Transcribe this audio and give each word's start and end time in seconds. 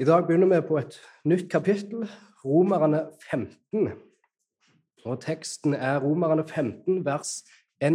I 0.00 0.04
dag 0.04 0.26
begynner 0.26 0.60
vi 0.60 0.66
på 0.68 0.76
et 0.78 1.00
nytt 1.24 1.50
kapittel, 1.50 2.10
Romerne 2.44 3.10
15. 3.30 3.88
Og 5.04 5.20
teksten 5.20 5.74
er 5.74 5.98
Romerne 5.98 6.48
15, 6.48 7.04
vers 7.04 7.44
1-7. 7.84 7.88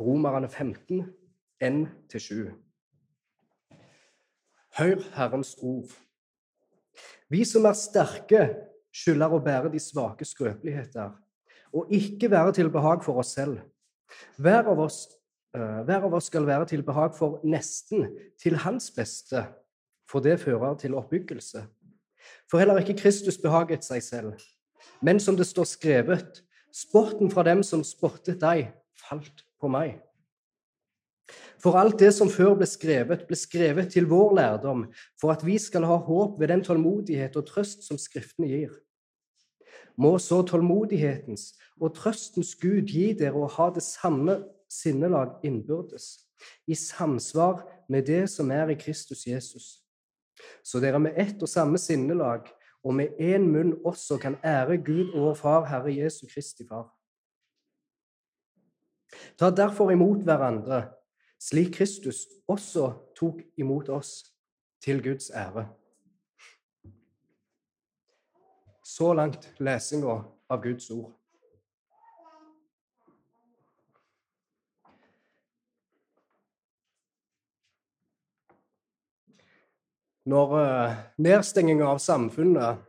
Romerne 0.00 0.48
15, 0.48 1.02
1-7. 1.64 2.34
Hør 4.78 5.16
Herrens 5.16 5.56
ord. 5.62 6.11
Vi 7.32 7.44
som 7.48 7.66
er 7.68 7.76
sterke, 7.78 8.42
skylder 8.92 9.32
å 9.32 9.40
bære 9.42 9.70
de 9.72 9.80
svake 9.80 10.26
skrøpeligheter, 10.28 11.14
og 11.72 11.92
ikke 11.94 12.30
være 12.30 12.52
til 12.58 12.70
behag 12.72 13.04
for 13.04 13.22
oss 13.22 13.32
selv. 13.38 13.62
Hver 14.36 14.68
av 14.68 14.82
oss, 14.84 15.06
uh, 15.56 15.80
hver 15.88 16.04
av 16.04 16.16
oss 16.18 16.28
skal 16.28 16.46
være 16.46 16.68
til 16.74 16.84
behag 16.84 17.16
for 17.16 17.40
nesten, 17.48 18.10
til 18.40 18.58
hans 18.60 18.90
beste, 18.92 19.46
for 20.08 20.20
det 20.20 20.40
fører 20.42 20.76
til 20.80 20.98
oppbyggelse. 20.98 21.64
For 22.50 22.60
heller 22.60 22.82
ikke 22.82 22.98
Kristus 23.00 23.40
behaget 23.40 23.86
seg 23.86 24.04
selv. 24.04 24.34
Men 25.00 25.20
som 25.20 25.38
det 25.38 25.48
står 25.48 25.66
skrevet, 25.70 26.42
sporten 26.72 27.30
fra 27.32 27.44
dem 27.48 27.62
som 27.64 27.84
spottet 27.86 28.40
deg, 28.42 28.68
falt 29.08 29.44
på 29.60 29.70
meg. 29.72 29.96
For 31.62 31.78
alt 31.78 32.00
det 32.00 32.10
som 32.14 32.30
før 32.30 32.56
ble 32.58 32.66
skrevet, 32.66 33.26
ble 33.28 33.38
skrevet 33.38 33.92
til 33.94 34.08
vår 34.10 34.34
lærdom, 34.38 34.86
for 35.20 35.30
at 35.34 35.44
vi 35.46 35.58
skal 35.62 35.86
ha 35.86 35.98
håp 36.02 36.40
ved 36.40 36.50
den 36.50 36.64
tålmodighet 36.66 37.36
og 37.38 37.46
trøst 37.46 37.86
som 37.86 38.00
Skriftene 38.00 38.48
gir. 38.50 38.72
Må 39.96 40.16
så 40.18 40.40
tålmodighetens 40.48 41.52
og 41.80 41.94
trøstens 41.94 42.54
Gud 42.58 42.90
gi 42.90 43.12
dere 43.18 43.38
å 43.38 43.50
ha 43.58 43.68
det 43.74 43.84
samme 43.84 44.40
sinnelag 44.72 45.38
innbyrdes, 45.46 46.24
i 46.66 46.74
samsvar 46.74 47.62
med 47.92 48.08
det 48.08 48.24
som 48.32 48.50
er 48.50 48.72
i 48.72 48.78
Kristus 48.78 49.26
Jesus. 49.28 49.66
Så 50.64 50.80
dere 50.82 50.98
med 50.98 51.18
ett 51.20 51.42
og 51.42 51.50
samme 51.50 51.78
sinnelag 51.78 52.48
og 52.82 52.96
med 52.98 53.20
én 53.22 53.44
munn 53.46 53.76
også 53.86 54.18
kan 54.18 54.38
ære 54.42 54.80
Gud 54.82 55.12
og 55.12 55.28
vår 55.28 55.38
Far, 55.38 55.68
Herre 55.70 55.94
Jesu 55.94 56.26
Kristi 56.26 56.66
Far. 56.66 56.88
Ta 59.38 59.52
derfor 59.54 59.92
imot 59.92 60.24
hverandre, 60.26 60.88
slik 61.42 61.74
Kristus 61.74 62.26
også 62.46 62.92
tok 63.18 63.42
imot 63.58 63.88
oss, 63.90 64.20
til 64.82 65.02
Guds 65.02 65.30
ære. 65.30 65.68
Så 68.82 69.12
langt 69.14 69.46
lesinga 69.62 70.16
av 70.50 70.62
Guds 70.62 70.90
ord. 70.90 71.12
Når 80.26 80.54
uh, 80.54 80.98
nedstenginga 81.18 81.86
av 81.94 81.98
samfunnet 82.02 82.82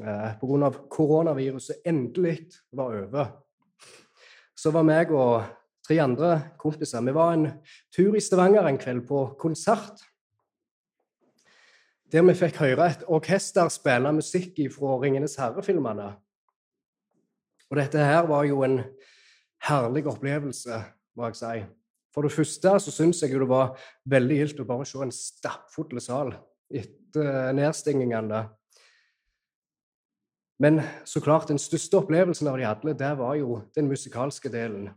uh, 0.00 0.32
pga. 0.40 0.72
koronaviruset 0.92 1.84
endelig 1.84 2.50
var 2.72 2.96
over, 3.04 3.30
så 4.56 4.72
var 4.72 4.84
meg 4.84 5.12
og 5.12 5.44
tre 5.84 5.98
andre 6.00 6.40
kompiser 6.58 7.04
Vi 7.04 7.14
var 7.14 7.32
en 7.32 7.46
tur 7.92 8.16
i 8.16 8.20
Stavanger 8.20 8.66
en 8.68 8.78
kveld 8.78 9.06
på 9.08 9.26
konsert. 9.40 10.00
Der 12.12 12.22
vi 12.22 12.34
fikk 12.34 12.60
høre 12.62 12.90
et 12.90 13.04
orkester 13.08 13.68
spille 13.68 14.12
musikk 14.12 14.60
fra 14.72 14.98
'Ringenes 14.98 15.36
herre'-filmene. 15.36 16.12
Og 17.70 17.76
dette 17.76 17.98
her 17.98 18.26
var 18.26 18.44
jo 18.44 18.62
en 18.62 18.84
herlig 19.66 20.06
opplevelse, 20.06 20.84
må 21.16 21.26
jeg 21.26 21.36
si. 21.36 21.64
For 22.14 22.22
det 22.22 22.32
første 22.32 22.80
så 22.80 22.90
syns 22.90 23.22
jeg 23.22 23.30
det 23.30 23.48
var 23.48 23.78
veldig 24.06 24.36
gildt 24.36 24.60
å 24.60 24.68
bare 24.68 24.84
se 24.86 24.98
en 25.02 25.10
stappfull 25.10 26.00
sal 26.00 26.36
etter 26.70 27.52
nedstengingene. 27.52 28.48
Men 30.58 30.80
så 31.04 31.20
klart, 31.20 31.48
den 31.48 31.58
største 31.58 31.98
opplevelsen 31.98 32.46
av 32.46 32.56
de 32.58 32.64
alle, 32.64 32.94
det 32.94 33.18
var 33.18 33.34
jo 33.34 33.64
den 33.74 33.88
musikalske 33.90 34.48
delen 34.48 34.92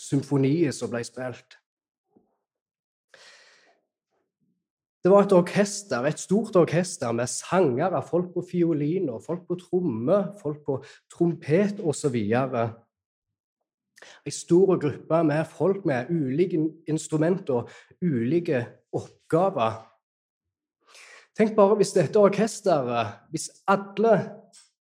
symfoniet 0.00 0.74
som 0.76 0.90
ble 0.92 1.02
spilt. 1.04 1.58
Det 5.00 5.08
var 5.08 5.24
et 5.24 5.32
orkester, 5.32 6.04
et 6.04 6.20
stort 6.20 6.56
orkester 6.60 7.12
med 7.16 7.28
sangere, 7.32 8.02
folk 8.04 8.34
på 8.34 8.44
fioliner, 8.50 9.20
folk 9.24 9.46
på 9.48 9.56
tromme, 9.62 10.18
folk 10.42 10.60
på 10.66 10.76
trompet 11.12 11.80
osv. 11.80 12.18
Ei 14.26 14.32
stor 14.32 14.74
gruppe 14.80 15.22
med 15.24 15.46
folk 15.48 15.86
med 15.88 16.12
ulike 16.12 16.60
instrumenter 16.88 17.68
ulike 18.02 18.66
oppgaver. 18.92 19.80
Tenk 21.36 21.56
bare 21.56 21.80
hvis 21.80 21.94
dette 21.96 22.20
orkesteret, 22.20 23.24
hvis 23.32 23.48
alle 23.68 24.18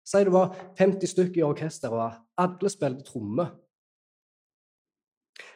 Si 0.06 0.20
det 0.22 0.30
var 0.30 0.52
50 0.78 1.10
stykker 1.10 1.40
i 1.40 1.42
orkesteret, 1.42 1.96
og 1.98 2.12
alle 2.38 2.70
spilte 2.70 3.02
tromme 3.08 3.48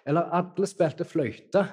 eller 0.08 0.30
alle 0.36 0.68
spilte 0.68 1.06
fløyte. 1.06 1.64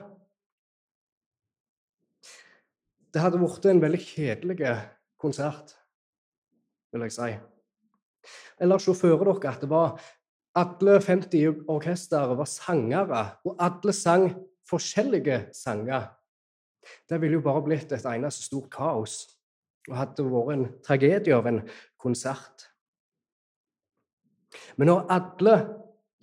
Det 3.14 3.24
hadde 3.24 3.40
blitt 3.42 3.66
en 3.70 3.82
veldig 3.82 4.02
kjedelig 4.04 4.74
konsert, 5.20 5.74
vil 6.92 7.08
jeg 7.08 7.16
si. 7.16 7.32
Eller 8.62 8.82
se 8.82 8.94
for 8.98 9.24
dere 9.24 9.52
at 9.52 9.64
det 9.64 9.72
var 9.72 9.98
alle 10.58 10.98
50 11.02 11.38
i 11.38 11.48
orkesteret 11.70 12.38
var 12.38 12.50
sangere, 12.50 13.24
og 13.46 13.58
alle 13.62 13.94
sang 13.94 14.32
forskjellige 14.68 15.48
sanger. 15.54 16.10
Det 17.10 17.20
ville 17.22 17.38
jo 17.38 17.46
bare 17.46 17.64
blitt 17.66 17.92
et 17.92 18.08
eneste 18.10 18.48
stort 18.48 18.70
kaos 18.74 19.20
og 19.88 19.96
hadde 19.96 20.26
vært 20.28 20.54
en 20.56 20.66
tragedie 20.84 21.36
av 21.36 21.48
en 21.48 21.62
konsert. 22.00 22.68
Men 24.76 24.92
når 24.92 25.06
alle 25.14 25.56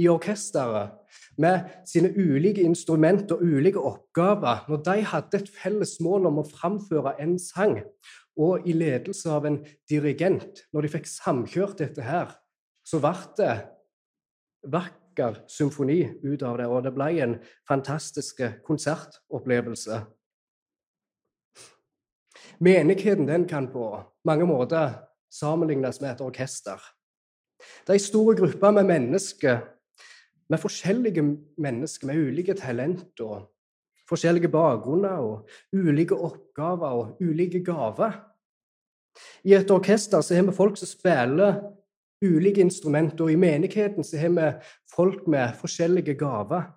i 0.00 0.08
orkesteret 0.10 0.98
med 1.38 1.70
sine 1.88 2.10
ulike 2.16 2.62
instrumenter 2.62 3.36
og 3.36 3.42
ulike 3.42 3.80
oppgaver, 3.80 4.64
når 4.68 4.82
de 4.86 4.96
hadde 5.10 5.40
et 5.40 5.50
felles 5.62 5.96
mål 6.04 6.30
om 6.30 6.40
å 6.42 6.48
framføre 6.48 7.16
en 7.22 7.36
sang, 7.42 7.80
og 8.36 8.66
i 8.66 8.74
ledelse 8.74 9.30
av 9.30 9.46
en 9.46 9.60
dirigent, 9.90 10.64
når 10.72 10.86
de 10.86 10.92
fikk 10.96 11.06
samkjørt 11.10 11.78
dette 11.82 12.02
her, 12.02 12.34
så 12.84 13.00
ble 13.02 13.14
det 13.38 13.52
vakker 14.74 15.40
symfoni 15.50 16.00
ut 16.24 16.42
av 16.42 16.58
det, 16.58 16.66
og 16.66 16.82
det 16.84 16.94
ble 16.96 17.10
en 17.22 17.38
fantastisk 17.68 18.42
konsertopplevelse. 18.66 20.02
Menigheten 22.62 23.26
den 23.26 23.48
kan 23.50 23.66
på 23.72 23.88
mange 24.26 24.46
måter 24.46 24.98
sammenlignes 25.32 26.00
med 26.00 26.14
et 26.14 26.22
orkester. 26.22 26.78
Det 27.86 27.94
er 27.94 27.98
en 27.98 28.08
stor 28.08 28.36
gruppe 28.38 28.70
med 28.76 28.86
mennesker 28.86 29.62
med 30.54 30.62
forskjellige 30.62 31.22
mennesker 31.58 32.06
med 32.06 32.28
ulike 32.28 32.54
talenter, 32.54 33.42
forskjellige 34.08 34.50
bakgrunner 34.52 35.18
og 35.24 35.48
ulike 35.72 36.14
oppgaver 36.14 37.00
og 37.00 37.22
ulike 37.22 37.64
gaver. 37.64 38.20
I 39.44 39.56
et 39.58 39.70
orkester 39.70 40.22
så 40.22 40.36
har 40.36 40.46
vi 40.46 40.54
folk 40.54 40.78
som 40.78 40.90
spiller 40.90 41.58
ulike 42.24 42.62
instrumenter, 42.62 43.24
og 43.24 43.32
i 43.32 43.40
menigheten 43.40 44.04
så 44.04 44.18
har 44.18 44.32
vi 44.34 44.48
folk 44.94 45.26
med 45.26 45.58
forskjellige 45.58 46.14
gaver. 46.14 46.70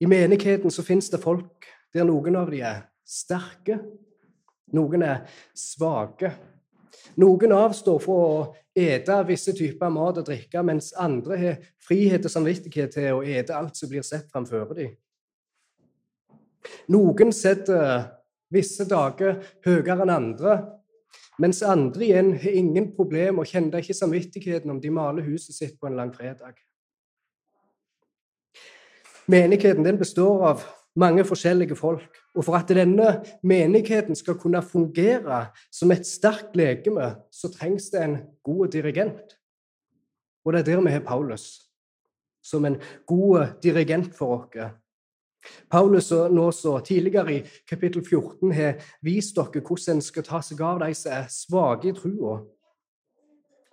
I 0.00 0.06
menigheten 0.06 0.70
så 0.70 0.82
fins 0.84 1.08
det 1.10 1.22
folk 1.22 1.68
der 1.94 2.04
noen 2.04 2.36
av 2.36 2.50
dem 2.52 2.64
er 2.64 2.82
sterke, 3.04 3.78
noen 4.76 5.02
er 5.06 5.24
svake. 5.56 6.34
Noen 7.16 7.54
avstår 7.56 7.98
fra 8.02 8.16
å 8.26 8.38
ete 8.76 9.16
visse 9.28 9.54
typer 9.56 9.92
mat 9.92 10.20
og 10.20 10.26
drikke, 10.28 10.62
mens 10.66 10.92
andre 11.00 11.38
har 11.40 11.58
frihet 11.86 12.26
og 12.26 12.32
samvittighet 12.32 12.92
til 12.98 13.16
å 13.16 13.24
ete 13.24 13.56
alt 13.56 13.78
som 13.78 13.90
blir 13.90 14.04
sett 14.04 14.28
framfor 14.32 14.74
dem. 14.76 14.92
Noen 16.92 17.32
setter 17.32 18.10
visse 18.52 18.86
dager 18.88 19.40
høyere 19.64 20.02
enn 20.04 20.12
andre, 20.12 20.56
mens 21.42 21.62
andre 21.66 22.04
igjen 22.06 22.32
har 22.40 22.58
ingen 22.58 22.90
problem 22.96 23.42
og 23.42 23.50
kjenner 23.50 23.82
ikke 23.82 23.96
samvittigheten 23.96 24.72
om 24.72 24.80
de 24.80 24.92
maler 24.92 25.26
huset 25.26 25.56
sitt 25.56 25.76
på 25.80 25.88
en 25.88 25.98
langfredag. 25.98 26.56
Menigheten 29.26 29.84
den 29.84 29.98
består 29.98 30.44
av 30.52 30.66
mange 30.96 31.24
forskjellige 31.24 31.76
folk. 31.76 32.08
Og 32.34 32.44
for 32.44 32.56
at 32.58 32.68
denne 32.68 33.20
menigheten 33.42 34.16
skal 34.16 34.38
kunne 34.40 34.62
fungere 34.62 35.46
som 35.72 35.92
et 35.92 36.06
sterkt 36.06 36.56
legeme, 36.56 37.14
så 37.32 37.52
trengs 37.52 37.90
det 37.92 38.02
en 38.02 38.18
god 38.44 38.68
dirigent. 38.68 39.36
Og 40.44 40.52
det 40.52 40.60
er 40.60 40.64
der 40.64 40.80
vi 40.80 40.90
har 40.90 41.00
Paulus, 41.00 41.62
som 42.42 42.64
en 42.64 42.80
god 43.06 43.46
dirigent 43.62 44.14
for 44.14 44.36
oss. 44.38 44.74
Paulus 45.70 46.10
nå 46.10 46.50
så 46.50 46.80
tidligere 46.80 47.34
i 47.34 47.42
kapittel 47.68 48.02
14 48.02 48.52
har 48.52 48.80
vist 49.02 49.36
dere 49.36 49.62
hvordan 49.62 49.96
en 49.96 50.02
skal 50.02 50.26
ta 50.26 50.40
seg 50.42 50.60
av 50.60 50.80
de 50.82 50.94
som 50.94 51.12
er 51.12 51.28
svake 51.30 51.90
i 51.90 51.94
trua, 51.94 52.40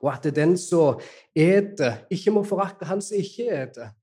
og 0.04 0.10
at 0.12 0.28
den 0.36 0.58
som 0.60 1.00
eter, 1.36 2.04
ikke 2.12 2.34
må 2.36 2.44
forakte 2.44 2.86
han 2.86 3.02
som 3.02 3.18
ikke 3.18 3.48
eter. 3.48 3.94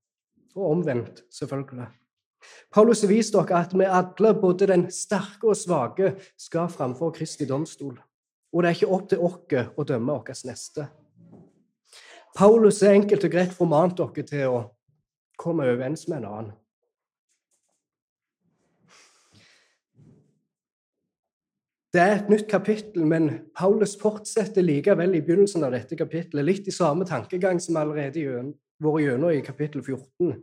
Og 0.57 0.71
omvendt, 0.71 1.23
selvfølgelig. 1.31 1.87
Paulus 2.73 3.03
har 3.03 3.11
vist 3.11 3.35
dere 3.35 3.59
at 3.61 3.75
vi 3.75 3.87
alle, 3.87 4.35
både 4.41 4.69
den 4.71 4.87
sterke 4.95 5.51
og 5.51 5.59
svake, 5.59 6.15
skal 6.39 6.71
framfor 6.73 7.13
Kristi 7.17 7.49
domstol. 7.49 7.99
Og 8.53 8.63
det 8.63 8.71
er 8.71 8.79
ikke 8.79 8.95
opp 8.95 9.09
til 9.11 9.23
oss 9.23 9.77
å 9.79 9.87
dømme 9.87 10.17
vår 10.17 10.47
neste. 10.49 10.89
Paulus 12.37 12.83
er 12.83 12.95
enkelt 12.95 13.27
og 13.27 13.33
greit 13.33 13.55
formant 13.55 13.99
dere 13.99 14.27
til 14.27 14.55
å 14.55 14.65
komme 15.41 15.67
overens 15.67 16.07
med 16.09 16.23
en 16.23 16.31
annen. 16.31 16.57
Det 21.91 21.99
er 21.99 22.13
et 22.21 22.29
nytt 22.31 22.47
kapittel, 22.47 23.03
men 23.03 23.25
Paulus 23.59 23.97
fortsetter 23.99 24.63
likevel 24.63 25.17
i 25.19 25.23
begynnelsen 25.27 25.65
av 25.67 25.73
dette 25.75 25.99
kapittelet 25.99 26.47
litt 26.47 26.69
i 26.71 26.75
samme 26.75 27.03
tankegang 27.07 27.59
som 27.59 27.81
allerede 27.81 28.23
vært 28.79 29.03
gjennom 29.03 29.33
i 29.35 29.43
kapittel 29.43 29.83
14, 29.83 30.37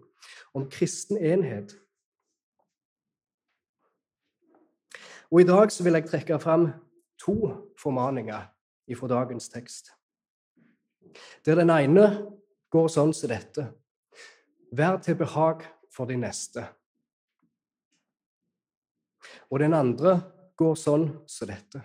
om 0.59 0.65
kristen 0.67 1.21
enhet. 1.23 1.71
Og 5.31 5.41
I 5.41 5.47
dag 5.47 5.71
vil 5.83 5.93
jeg 5.93 6.07
trekke 6.07 6.39
fram 6.39 6.69
to 7.19 7.35
formaninger 7.81 8.45
fra 8.95 9.07
dagens 9.07 9.49
tekst. 9.49 9.91
Der 11.45 11.59
den 11.59 11.71
ene 11.73 12.05
går 12.71 12.87
sånn 12.87 13.11
som 13.15 13.31
dette. 13.31 13.65
Vær 14.71 15.01
til 15.03 15.17
behag 15.19 15.65
for 15.91 16.07
de 16.07 16.15
neste. 16.19 16.63
Og 19.51 19.59
den 19.59 19.75
andre 19.75 20.15
går 20.59 20.79
sånn 20.79 21.09
som 21.27 21.51
dette. 21.51 21.83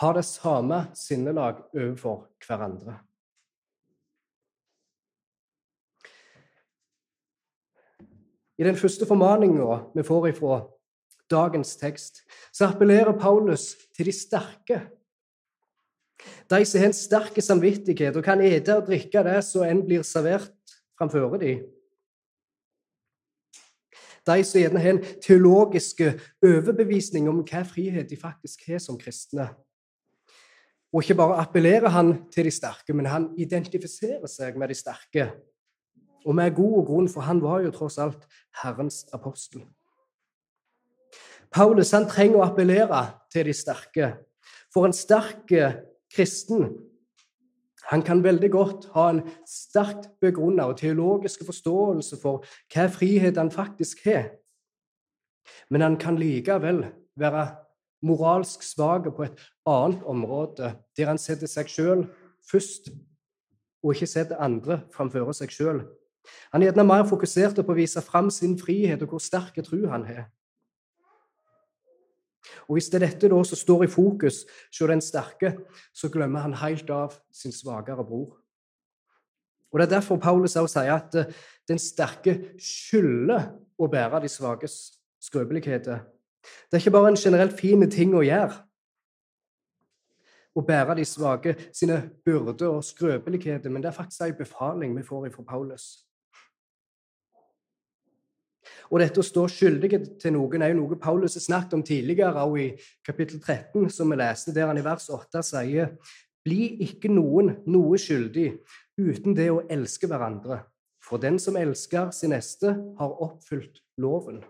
Ha 0.00 0.12
det 0.16 0.24
samme 0.24 0.86
sinnelag 0.96 1.60
overfor 1.74 2.30
hverandre. 2.46 2.96
I 8.58 8.64
den 8.66 8.76
første 8.76 9.06
formaninga 9.06 9.82
vi 9.94 10.02
får 10.06 10.32
ifra 10.32 10.62
dagens 11.30 11.76
tekst, 11.80 12.22
så 12.52 12.70
appellerer 12.70 13.16
Paulus 13.18 13.74
til 13.96 14.08
de 14.08 14.14
sterke. 14.14 14.82
De 16.50 16.60
som 16.66 16.80
har 16.80 16.90
en 16.90 16.96
sterk 16.96 17.36
samvittighet 17.44 18.16
og 18.16 18.24
kan 18.26 18.42
ete 18.42 18.76
og 18.76 18.88
drikke 18.88 19.22
det 19.26 19.40
som 19.46 19.66
enn 19.68 19.84
blir 19.86 20.06
servert 20.06 20.54
framfor 20.98 21.36
dem 21.38 21.66
de 24.28 24.44
som 24.44 24.60
gjerne 24.60 24.82
har 24.82 24.96
en 24.96 25.04
teologisk 25.24 26.02
overbevisning 26.44 27.28
om 27.30 27.40
hva 27.46 27.64
frihet 27.68 28.08
de 28.10 28.18
faktisk 28.20 28.66
har 28.68 28.82
som 28.82 28.98
kristne. 29.00 29.48
Og 30.92 31.04
ikke 31.04 31.18
bare 31.18 31.40
appellerer 31.42 31.92
han 31.92 32.14
til 32.32 32.48
de 32.48 32.52
sterke, 32.54 32.94
men 32.96 33.08
han 33.08 33.30
identifiserer 33.40 34.28
seg 34.30 34.56
med 34.56 34.72
de 34.72 34.76
sterke. 34.78 35.28
Og 36.24 36.36
med 36.36 36.54
god 36.56 36.86
grunn, 36.88 37.10
for 37.12 37.24
han 37.28 37.42
var 37.44 37.62
jo 37.64 37.72
tross 37.72 37.98
alt 38.00 38.24
Herrens 38.62 39.04
apostel. 39.16 39.64
Paulus 41.54 41.94
han 41.96 42.08
trenger 42.08 42.40
å 42.40 42.48
appellere 42.48 43.02
til 43.32 43.48
de 43.48 43.54
sterke. 43.56 44.12
For 44.72 44.88
en 44.88 44.96
sterk 44.96 45.48
kristen 46.12 46.68
han 47.88 48.02
kan 48.04 48.20
veldig 48.24 48.50
godt 48.52 48.88
ha 48.92 49.06
en 49.10 49.22
sterkt 49.48 50.10
begrunna 50.20 50.66
og 50.68 50.76
teologisk 50.76 51.46
forståelse 51.48 52.18
for 52.20 52.44
hva 52.74 52.84
frihet 52.92 53.40
han 53.40 53.50
faktisk 53.52 54.04
har. 54.04 54.34
Men 55.72 55.80
han 55.80 55.96
kan 55.96 56.20
likevel 56.20 56.82
være 57.16 57.46
moralsk 58.04 58.62
svak 58.62 59.08
på 59.16 59.24
et 59.24 59.40
annet 59.66 60.04
område, 60.04 60.74
der 60.96 61.08
han 61.08 61.18
setter 61.18 61.48
seg 61.48 61.70
sjøl 61.72 62.04
først, 62.50 62.92
og 63.82 63.94
ikke 63.94 64.10
setter 64.10 64.42
andre 64.42 64.82
framfor 64.92 65.32
seg 65.32 65.52
sjøl. 65.54 65.80
Han 66.52 66.62
er 66.62 66.68
gjerne 66.68 66.84
mer 66.84 67.06
fokusert 67.08 67.56
på 67.62 67.72
å 67.72 67.78
vise 67.78 68.02
fram 68.04 68.28
sin 68.30 68.58
frihet 68.60 69.00
og 69.02 69.14
hvor 69.14 69.22
sterk 69.22 69.56
tro 69.64 69.80
han 69.88 70.04
har. 70.04 70.26
Og 72.68 72.76
Hvis 72.76 72.88
det 72.88 73.02
er 73.02 73.06
dette 73.06 73.28
da 73.28 73.38
som 73.44 73.56
står 73.56 73.84
i 73.84 73.92
fokus 73.92 74.44
hos 74.72 74.88
den 74.88 75.00
sterke, 75.00 75.54
så 75.94 76.08
glemmer 76.08 76.40
han 76.40 76.54
helt 76.54 76.90
av 76.90 77.16
sin 77.32 77.52
svakere 77.52 78.04
bror. 78.04 78.36
Og 79.72 79.78
Det 79.78 79.86
er 79.86 79.94
derfor 79.98 80.16
Paulus 80.16 80.56
også 80.56 80.80
sier 80.80 80.94
at 80.94 81.14
eh, 81.14 81.34
den 81.68 81.78
sterke 81.78 82.38
skylder 82.58 83.50
å 83.78 83.88
bære 83.88 84.22
de 84.24 84.28
svakes 84.28 84.78
skrøpeligheter. 85.20 86.00
Det 86.70 86.78
er 86.78 86.82
ikke 86.82 86.96
bare 86.96 87.12
en 87.12 87.20
generelt 87.20 87.52
fin 87.58 87.84
ting 87.90 88.14
å 88.16 88.24
gjøre. 88.24 88.64
Å 90.56 90.64
bære 90.64 90.96
de 90.98 91.04
svake 91.04 91.54
sine 91.76 92.00
byrder 92.24 92.78
og 92.78 92.84
skrøpeligheter, 92.84 93.70
men 93.70 93.82
det 93.82 93.92
er 93.92 93.98
faktisk 93.98 94.24
en 94.24 94.38
befaling 94.38 94.96
vi 94.96 95.04
får 95.06 95.28
fra 95.36 95.44
Paulus. 95.52 96.07
Og 98.88 99.02
dette 99.02 99.20
å 99.20 99.26
stå 99.26 99.44
skyldig 99.52 99.90
til 100.22 100.34
noen 100.34 100.64
er 100.64 100.72
jo 100.72 100.80
noe 100.80 100.98
Paulus 101.00 101.36
har 101.36 101.44
snakket 101.44 101.76
om 101.76 101.84
tidligere, 101.84 102.44
også 102.44 102.62
i 102.62 102.68
kapittel 103.04 103.40
13, 103.40 103.88
som 103.92 104.10
vi 104.10 104.18
leste, 104.20 104.54
der 104.56 104.70
han 104.70 104.80
i 104.80 104.84
vers 104.84 105.08
8 105.12 105.44
sier 105.44 105.94
Bli 106.46 106.78
ikke 106.86 107.10
noen 107.12 107.58
noe 107.68 107.98
skyldig 108.00 108.50
uten 108.96 109.34
det 109.36 109.50
å 109.52 109.64
elske 109.68 110.08
hverandre. 110.08 110.62
For 111.04 111.20
den 111.20 111.38
som 111.40 111.56
elsker 111.56 112.12
sin 112.14 112.32
neste, 112.32 112.72
har 112.98 113.20
oppfylt 113.24 113.82
loven. 114.00 114.42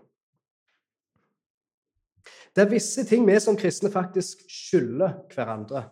Det 2.55 2.65
er 2.65 2.71
visse 2.71 3.05
ting 3.07 3.25
vi 3.27 3.37
som 3.41 3.57
kristne 3.59 3.91
faktisk 3.93 4.41
skylder 4.51 5.19
hverandre. 5.33 5.85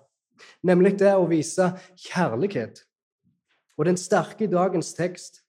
Nemlig 0.66 0.98
det 1.00 1.14
å 1.16 1.28
vise 1.30 1.70
kjærlighet. 2.08 2.82
Og 3.78 3.86
den 3.90 4.00
sterke 4.00 4.46
i 4.46 4.52
dagens 4.52 4.94
tekst 4.98 5.44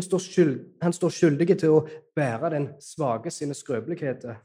Står 0.00 0.18
skyld, 0.18 0.54
han 0.82 0.92
står 0.92 1.10
skyldig 1.14 1.58
til 1.58 1.74
å 1.74 1.80
bære 2.16 2.50
den 2.54 2.68
svake 2.82 3.30
sine 3.30 3.54
skrøpeligheter. 3.54 4.38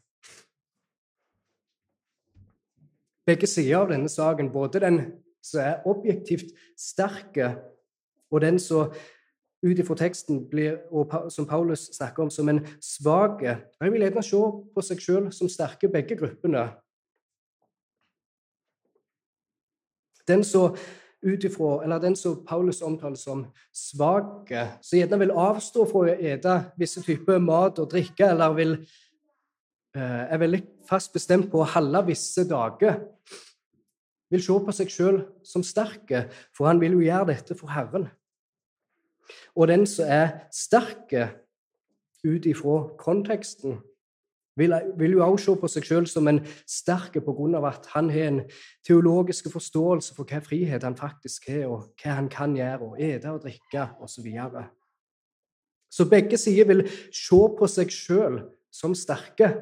Begge 3.26 3.48
sider 3.48 3.78
av 3.80 3.90
denne 3.90 4.10
saken, 4.10 4.52
både 4.54 4.80
den 4.84 5.00
som 5.44 5.62
er 5.62 5.86
objektivt 5.86 6.54
sterke, 6.78 7.56
og 8.32 8.42
den 8.42 8.60
som 8.60 8.94
ut 9.66 9.80
ifra 9.80 9.96
teksten 9.98 10.44
blir, 10.50 10.78
som 11.30 11.48
Paulus 11.50 11.88
snakker 11.96 12.24
om 12.24 12.30
som 12.30 12.50
en 12.50 12.62
svak 12.82 13.42
Jeg 13.42 13.92
vil 13.92 14.02
gjerne 14.02 14.24
se 14.24 14.42
på 14.76 14.82
seg 14.82 15.02
selv 15.02 15.32
som 15.32 15.50
sterke, 15.50 15.90
begge 15.90 16.18
gruppene. 16.18 16.68
Den 20.28 20.44
som 20.44 20.78
ut 21.26 21.46
eller 21.46 22.00
den 22.00 22.16
som 22.16 22.46
Paulus 22.46 22.82
omtaler 22.82 23.18
som 23.18 23.46
svak, 23.74 24.52
som 24.82 25.00
gjerne 25.00 25.20
vil 25.20 25.32
avstå 25.32 25.86
fra 25.90 26.04
å 26.06 26.14
ete 26.14 26.58
visse 26.78 27.02
typer 27.02 27.40
mat 27.40 27.80
og 27.80 27.90
drikke, 27.92 28.30
eller 28.30 28.54
vil, 28.54 28.74
eh, 29.96 30.34
er 30.34 30.38
veldig 30.38 30.62
fast 30.88 31.14
bestemt 31.14 31.50
på 31.52 31.62
å 31.62 31.72
holde 31.74 32.06
visse 32.06 32.48
dager, 32.48 33.02
vil 34.30 34.42
se 34.42 34.54
på 34.54 34.74
seg 34.74 34.88
sjøl 34.90 35.26
som 35.44 35.64
sterke, 35.64 36.30
for 36.54 36.68
han 36.68 36.80
vil 36.80 36.92
jo 36.92 37.00
gjøre 37.00 37.28
dette 37.28 37.56
for 37.58 37.68
Herren. 37.68 38.10
Og 39.56 39.68
den 39.68 39.86
som 39.86 40.06
er 40.08 40.48
sterke 40.52 41.30
ut 42.24 42.46
ifra 42.46 42.90
konteksten, 42.98 43.82
vil, 44.56 44.74
vil 44.98 45.12
jo 45.12 45.26
også 45.26 45.46
se 45.46 45.62
på 45.62 45.70
seg 45.72 45.88
selv 45.88 46.08
som 46.10 46.28
en 46.28 46.40
sterk 46.68 47.18
pga. 47.26 47.68
at 47.68 47.88
han 47.94 48.10
har 48.10 48.28
en 48.28 48.42
teologisk 48.88 49.52
forståelse 49.52 50.16
for 50.16 50.24
hva 50.24 50.40
frihet 50.40 50.84
han 50.84 50.98
faktisk 50.98 51.50
har, 51.50 51.68
og 51.68 51.92
hva 52.02 52.12
han 52.16 52.30
kan 52.30 52.56
gjøre, 52.56 52.82
og 52.82 53.00
ete 53.00 53.32
og 53.32 53.42
drikke 53.44 53.90
osv. 54.00 54.16
Så, 54.16 54.22
videre. 54.24 54.68
så 55.92 56.10
begge 56.10 56.38
sider 56.38 56.68
vil 56.68 56.88
se 57.12 57.42
på 57.60 57.68
seg 57.68 57.92
selv 57.92 58.40
som 58.72 58.96
sterke. 58.96 59.56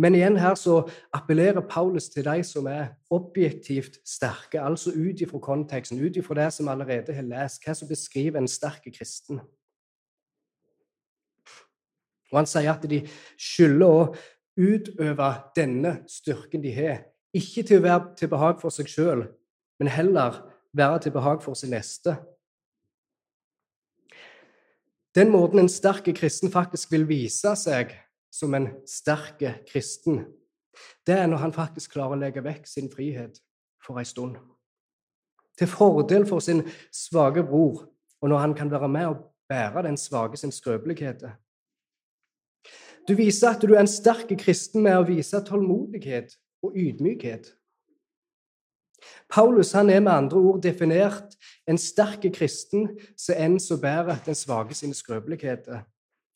Men 0.00 0.14
igjen 0.14 0.38
her 0.40 0.54
så 0.56 0.88
appellerer 1.12 1.60
Paulus 1.60 2.08
til 2.08 2.24
de 2.24 2.42
som 2.46 2.66
er 2.66 2.94
objektivt 3.10 3.98
sterke, 4.06 4.60
altså 4.60 4.90
ut 4.90 5.20
ifra 5.20 5.38
konteksten, 5.38 6.00
ut 6.00 6.16
ifra 6.16 6.34
det 6.44 6.52
som 6.56 6.68
allerede 6.68 7.14
har 7.14 7.26
lest, 7.26 7.60
hva 7.64 7.74
som 7.76 7.88
beskriver 7.88 8.40
en 8.40 8.48
sterk 8.48 8.88
kristen. 8.96 9.42
Og 12.30 12.40
han 12.40 12.48
sier 12.48 12.70
at 12.72 12.84
de 12.90 13.02
skylder 13.40 13.90
å 13.90 14.08
utøve 14.60 15.30
denne 15.56 15.94
styrken 16.10 16.62
de 16.62 16.72
har, 16.74 17.04
ikke 17.34 17.64
til 17.66 17.80
å 17.80 17.86
være 17.86 18.16
til 18.18 18.30
behag 18.32 18.58
for 18.62 18.74
seg 18.74 18.90
sjøl, 18.90 19.24
men 19.80 19.90
heller 19.90 20.42
være 20.76 21.04
til 21.04 21.14
behag 21.14 21.42
for 21.42 21.58
sin 21.58 21.72
neste. 21.74 22.16
Den 25.14 25.30
måten 25.30 25.58
en 25.58 25.70
sterk 25.70 26.06
kristen 26.14 26.52
faktisk 26.52 26.92
vil 26.92 27.08
vise 27.08 27.54
seg 27.58 27.96
som 28.30 28.54
en 28.54 28.68
sterk 28.86 29.42
kristen, 29.66 30.24
det 31.06 31.16
er 31.18 31.26
når 31.26 31.42
han 31.42 31.54
faktisk 31.54 31.96
klarer 31.96 32.14
å 32.14 32.20
legge 32.20 32.44
vekk 32.44 32.68
sin 32.68 32.90
frihet 32.92 33.40
for 33.82 33.98
ei 33.98 34.06
stund. 34.06 34.36
Til 35.58 35.68
fordel 35.68 36.26
for 36.28 36.42
sin 36.44 36.62
svake 36.94 37.42
bror, 37.44 37.88
og 38.20 38.28
når 38.30 38.38
han 38.44 38.54
kan 38.54 38.70
være 38.70 38.88
med 38.88 39.06
og 39.10 39.24
bære 39.50 39.82
den 39.88 39.98
svake 39.98 40.38
sin 40.38 40.52
skrøpelighet. 40.52 41.24
Du 43.08 43.14
viser 43.18 43.54
at 43.54 43.62
du 43.62 43.74
er 43.74 43.82
en 43.82 43.90
sterk 43.90 44.32
kristen 44.38 44.84
med 44.84 44.98
å 44.98 45.06
vise 45.08 45.40
tålmodighet 45.46 46.36
og 46.64 46.76
ydmykhet. 46.76 47.54
Paulus 49.30 49.72
han 49.72 49.90
er 49.90 50.02
med 50.04 50.12
andre 50.12 50.38
ord 50.38 50.62
definert 50.62 51.36
en 51.68 51.78
sterk 51.80 52.26
kristen 52.34 52.88
som 53.16 53.38
en 53.38 53.58
som 53.62 53.80
bærer 53.80 54.20
den 54.26 54.36
svake 54.36 54.76
sine 54.76 54.94
skrøpeligheter, 54.94 55.84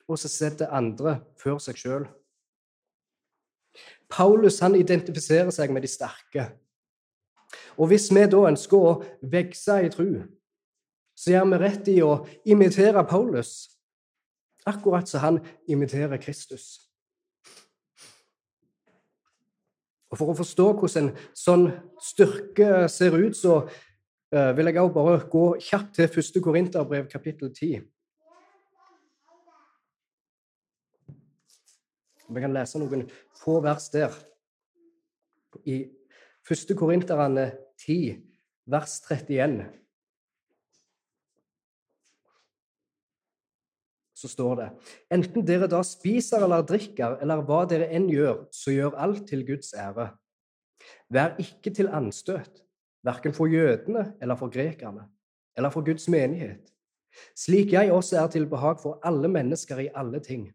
og 0.08 0.18
som 0.18 0.32
setter 0.32 0.72
andre 0.72 1.18
før 1.40 1.58
seg 1.60 1.80
sjøl. 1.80 2.06
Paulus 4.08 4.60
han 4.62 4.76
identifiserer 4.78 5.50
seg 5.52 5.72
med 5.74 5.84
de 5.84 5.90
sterke. 5.90 6.48
Og 7.76 7.90
hvis 7.90 8.08
vi 8.14 8.24
da 8.30 8.46
ønsker 8.48 8.78
å 8.78 8.96
vokse 9.20 9.80
i 9.82 9.90
tro, 9.92 10.08
så 11.14 11.30
gjør 11.30 11.50
vi 11.50 11.60
rett 11.62 11.90
i 11.90 12.00
å 12.02 12.14
imitere 12.46 13.04
Paulus, 13.06 13.73
akkurat 14.66 15.08
som 15.08 15.20
han 15.20 15.38
imiterer 15.68 16.20
Kristus. 16.20 16.84
Og 20.14 20.18
For 20.18 20.30
å 20.30 20.36
forstå 20.38 20.68
hvordan 20.78 21.08
en 21.08 21.16
sånn 21.34 21.64
styrke 21.98 22.84
ser 22.92 23.16
ut, 23.18 23.34
så 23.34 23.64
uh, 23.64 24.50
vil 24.54 24.70
jeg 24.70 24.78
også 24.78 24.94
bare 24.94 25.16
gå 25.32 25.46
kjapt 25.58 25.96
til 25.98 26.06
1. 26.06 26.38
Korinterbrev, 26.44 27.08
kapittel 27.10 27.50
10. 27.50 27.82
Vi 32.34 32.42
kan 32.42 32.54
lese 32.54 32.78
noen 32.78 33.08
få 33.42 33.58
vers 33.64 33.90
der. 33.92 34.14
I 35.66 35.82
1. 36.46 36.76
Korinterne 36.78 37.50
10, 37.82 38.22
vers 38.70 39.00
31. 39.10 39.66
så 44.14 44.30
står 44.30 44.54
det 44.60 44.68
enten 45.14 45.46
dere 45.46 45.68
da 45.70 45.80
spiser 45.86 46.44
eller 46.46 46.66
drikker, 46.66 47.18
eller 47.22 47.42
hva 47.46 47.64
dere 47.70 47.90
enn 47.94 48.06
gjør, 48.12 48.46
så 48.54 48.74
gjør 48.74 48.98
alt 49.06 49.26
til 49.28 49.42
Guds 49.46 49.74
ære. 49.74 50.12
Vær 51.10 51.34
ikke 51.42 51.72
til 51.74 51.90
anstøt, 51.92 52.62
verken 53.04 53.34
for 53.36 53.50
jødene 53.50 54.12
eller 54.22 54.38
for 54.38 54.52
grekerne, 54.52 55.08
eller 55.56 55.74
for 55.74 55.86
Guds 55.86 56.06
menighet, 56.08 56.70
slik 57.38 57.72
jeg 57.74 57.92
også 57.92 58.18
er 58.22 58.30
til 58.30 58.46
behag 58.50 58.80
for 58.82 59.00
alle 59.06 59.28
mennesker 59.28 59.82
i 59.84 59.90
alle 59.94 60.20
ting. 60.22 60.48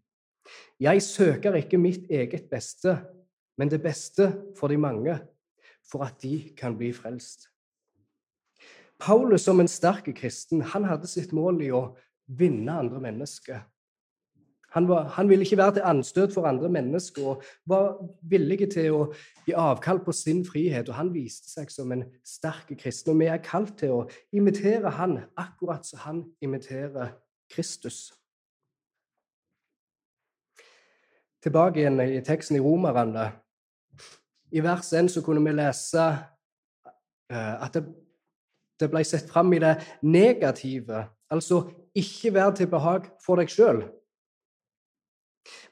Jeg 0.80 1.04
søker 1.04 1.56
ikke 1.60 1.78
mitt 1.78 2.10
eget 2.10 2.50
beste, 2.52 2.98
men 3.58 3.72
det 3.72 3.82
beste 3.84 4.32
for 4.58 4.68
de 4.68 4.78
mange, 4.78 5.20
for 5.92 6.04
at 6.04 6.22
de 6.24 6.54
kan 6.58 6.78
bli 6.78 6.94
frelst. 6.94 7.50
Paulus 9.00 9.46
som 9.48 9.60
en 9.60 9.68
sterk 9.72 10.10
kristen 10.16 10.62
han 10.74 10.84
hadde 10.84 11.08
sitt 11.08 11.32
mål 11.36 11.62
i 11.64 11.70
å 11.72 11.94
vinne 12.38 12.72
andre 12.72 13.02
mennesker. 13.02 13.60
Han, 14.70 14.88
var, 14.88 15.04
han, 15.04 15.30
ville 15.30 15.44
ikke 15.44 15.58
være 15.58 15.74
til 15.74 15.86
anstøt 15.86 16.34
for 16.34 16.46
andre 16.46 16.70
mennesker 16.70 17.26
og 17.26 17.44
var 17.66 17.96
villig 18.30 18.68
til 18.70 18.94
å 18.94 19.00
gi 19.48 19.56
avkall 19.58 20.04
på 20.06 20.14
sin 20.14 20.44
frihet. 20.46 20.90
og 20.90 20.96
Han 21.00 21.10
viste 21.14 21.50
seg 21.50 21.72
som 21.74 21.92
en 21.92 22.04
sterk 22.26 22.70
kristen. 22.78 23.16
Og 23.16 23.24
vi 23.24 23.32
er 23.34 23.42
kalt 23.42 23.80
til 23.82 23.96
å 23.96 24.06
imitere 24.32 24.94
han 25.00 25.18
akkurat 25.38 25.86
som 25.90 26.04
han 26.06 26.24
imiterer 26.42 27.16
Kristus. 27.50 28.12
Tilbake 31.42 31.82
igjen 31.82 32.02
i 32.04 32.22
teksten 32.22 32.60
i 32.60 32.62
Romerne. 32.62 33.32
I 34.54 34.62
vers 34.62 34.94
1 34.94 35.10
så 35.10 35.24
kunne 35.26 35.42
vi 35.46 35.56
lese 35.56 36.06
eh, 37.32 37.56
at 37.64 37.74
det, 37.74 37.88
det 38.80 38.90
ble 38.92 39.02
sett 39.06 39.30
fram 39.30 39.54
i 39.54 39.62
det 39.62 39.80
negative 40.06 41.08
Altså 41.30 41.60
ikke 41.96 42.34
vær 42.34 42.52
til 42.56 42.70
behag 42.70 43.10
for 43.24 43.40
deg 43.40 43.52
sjøl. 43.52 43.84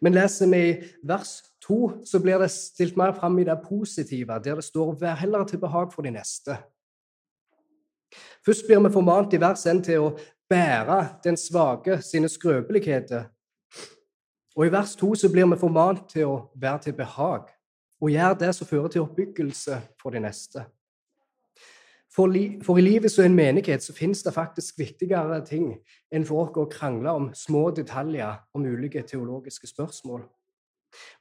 Men 0.02 0.16
leser 0.16 0.50
vi 0.50 0.62
i 0.70 0.78
vers 1.06 1.42
2, 1.68 2.06
så 2.06 2.22
blir 2.24 2.40
det 2.42 2.50
stilt 2.54 2.98
mer 2.98 3.14
fram 3.18 3.38
i 3.40 3.46
det 3.46 3.60
positive, 3.66 4.40
der 4.44 4.56
det 4.56 4.64
står 4.64 4.96
'vær 4.96 5.16
heller 5.16 5.44
til 5.44 5.60
behag 5.60 5.94
for 5.94 6.02
de 6.02 6.10
neste'. 6.10 6.58
Først 8.46 8.66
blir 8.68 8.80
vi 8.80 8.94
formant 8.94 9.34
i 9.34 9.42
vers 9.42 9.66
1 9.66 9.84
til 9.84 10.00
å 10.00 10.18
bære 10.50 11.20
den 11.24 11.38
svake 11.38 12.02
sine 12.02 12.30
skrøpeligheter. 12.30 13.26
Og 14.56 14.66
i 14.66 14.72
vers 14.72 14.96
2 14.96 15.16
så 15.16 15.30
blir 15.32 15.46
vi 15.46 15.60
formant 15.60 16.10
til 16.10 16.26
å 16.26 16.50
være 16.56 16.80
til 16.80 16.94
behag 16.94 17.52
og 18.02 18.12
gjøre 18.12 18.40
det 18.40 18.56
som 18.56 18.68
fører 18.68 18.88
til 18.88 19.02
oppbyggelse 19.02 19.82
for 20.02 20.10
de 20.10 20.20
neste. 20.20 20.66
For, 22.18 22.26
li 22.34 22.58
for, 22.66 22.80
i 22.80 22.82
livet 22.82 23.14
som 23.14 23.28
en 23.28 23.36
menighet 23.38 23.84
så 23.86 23.94
finnes 23.94 24.24
det 24.26 24.34
faktisk 24.34 24.80
viktigere 24.82 25.38
ting 25.46 25.68
enn 26.10 26.26
for 26.26 26.48
oss 26.48 26.58
å 26.58 26.66
krangle 26.72 27.14
om 27.14 27.28
små 27.38 27.68
detaljer 27.78 28.40
om 28.58 28.66
ulike 28.66 29.04
teologiske 29.06 29.70
spørsmål. 29.70 30.24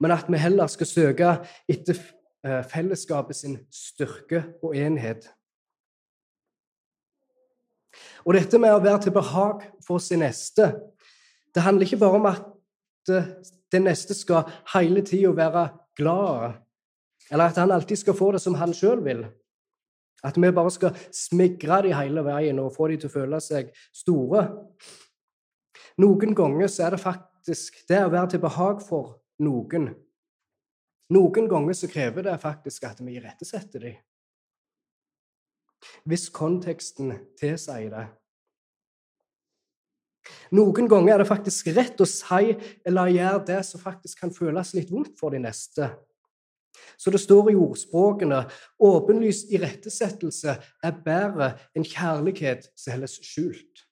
Men 0.01 0.15
at 0.15 0.31
vi 0.33 0.41
heller 0.41 0.73
skal 0.73 0.89
søke 0.89 1.35
etter 1.69 2.01
eh, 2.47 2.63
fellesskapet 2.65 3.37
sin 3.37 3.59
styrke 3.69 4.41
og 4.65 4.73
enhet. 4.73 5.29
Og 8.25 8.35
dette 8.39 8.59
med 8.59 8.73
å 8.73 8.81
være 8.81 9.05
til 9.05 9.17
behag 9.17 9.69
for 9.85 10.01
sin 10.01 10.25
neste, 10.25 10.73
det 11.53 11.65
handler 11.65 11.85
ikke 11.85 12.01
bare 12.01 12.21
om 12.23 12.33
at 12.33 13.13
eh, 13.13 13.33
den 13.73 13.85
neste 13.91 14.17
skal 14.17 14.49
hele 14.73 15.05
tida 15.05 15.37
være 15.37 15.69
glad, 15.99 16.63
eller 17.29 17.51
at 17.51 17.61
han 17.61 17.75
alltid 17.75 18.01
skal 18.01 18.17
få 18.17 18.33
det 18.33 18.41
som 18.41 18.57
han 18.57 18.73
sjøl 18.73 19.05
vil. 19.05 19.27
At 20.27 20.39
vi 20.41 20.51
bare 20.55 20.73
skal 20.75 20.97
smigre 21.15 21.83
de 21.87 21.95
hele 21.95 22.25
veien 22.27 22.59
og 22.63 22.75
få 22.75 22.91
de 22.91 22.99
til 23.01 23.11
å 23.11 23.15
føle 23.15 23.41
seg 23.45 23.71
store. 23.95 24.47
Noen 26.03 26.35
ganger 26.37 26.69
så 26.73 26.87
er 26.87 26.97
det 26.97 27.05
faktisk 27.05 27.87
det 27.89 28.03
å 28.05 28.11
være 28.13 28.35
til 28.35 28.43
behag 28.43 28.83
for 28.85 29.17
noen. 29.45 29.93
Noen 31.15 31.49
ganger 31.49 31.79
så 31.79 31.89
krever 31.91 32.27
det 32.27 32.37
faktisk 32.43 32.89
at 32.89 33.01
vi 33.05 33.17
irettesetter 33.21 33.87
dem. 33.87 33.99
Hvis 36.09 36.29
konteksten 36.35 37.13
tilsier 37.39 37.93
det. 37.93 38.07
Noen 40.57 40.89
ganger 40.91 41.15
er 41.15 41.23
det 41.23 41.29
faktisk 41.31 41.71
rett 41.77 42.01
å 42.03 42.09
si 42.09 42.57
eller 42.87 43.13
gjøre 43.15 43.45
det 43.47 43.61
som 43.69 43.83
faktisk 43.83 44.25
kan 44.25 44.35
føles 44.35 44.75
litt 44.75 44.91
vondt 44.91 45.15
for 45.21 45.35
de 45.35 45.41
neste. 45.43 45.93
Så 46.97 47.11
det 47.11 47.21
står 47.21 47.51
i 47.53 47.59
ordspråkene 47.59 48.43
åpenlys 48.83 49.45
irettesettelse 49.53 50.57
er 50.57 51.01
bedre 51.05 51.53
enn 51.77 51.87
kjærlighet 51.87 52.71
som 52.77 52.97
holdes 52.97 53.19
skjult. 53.25 53.87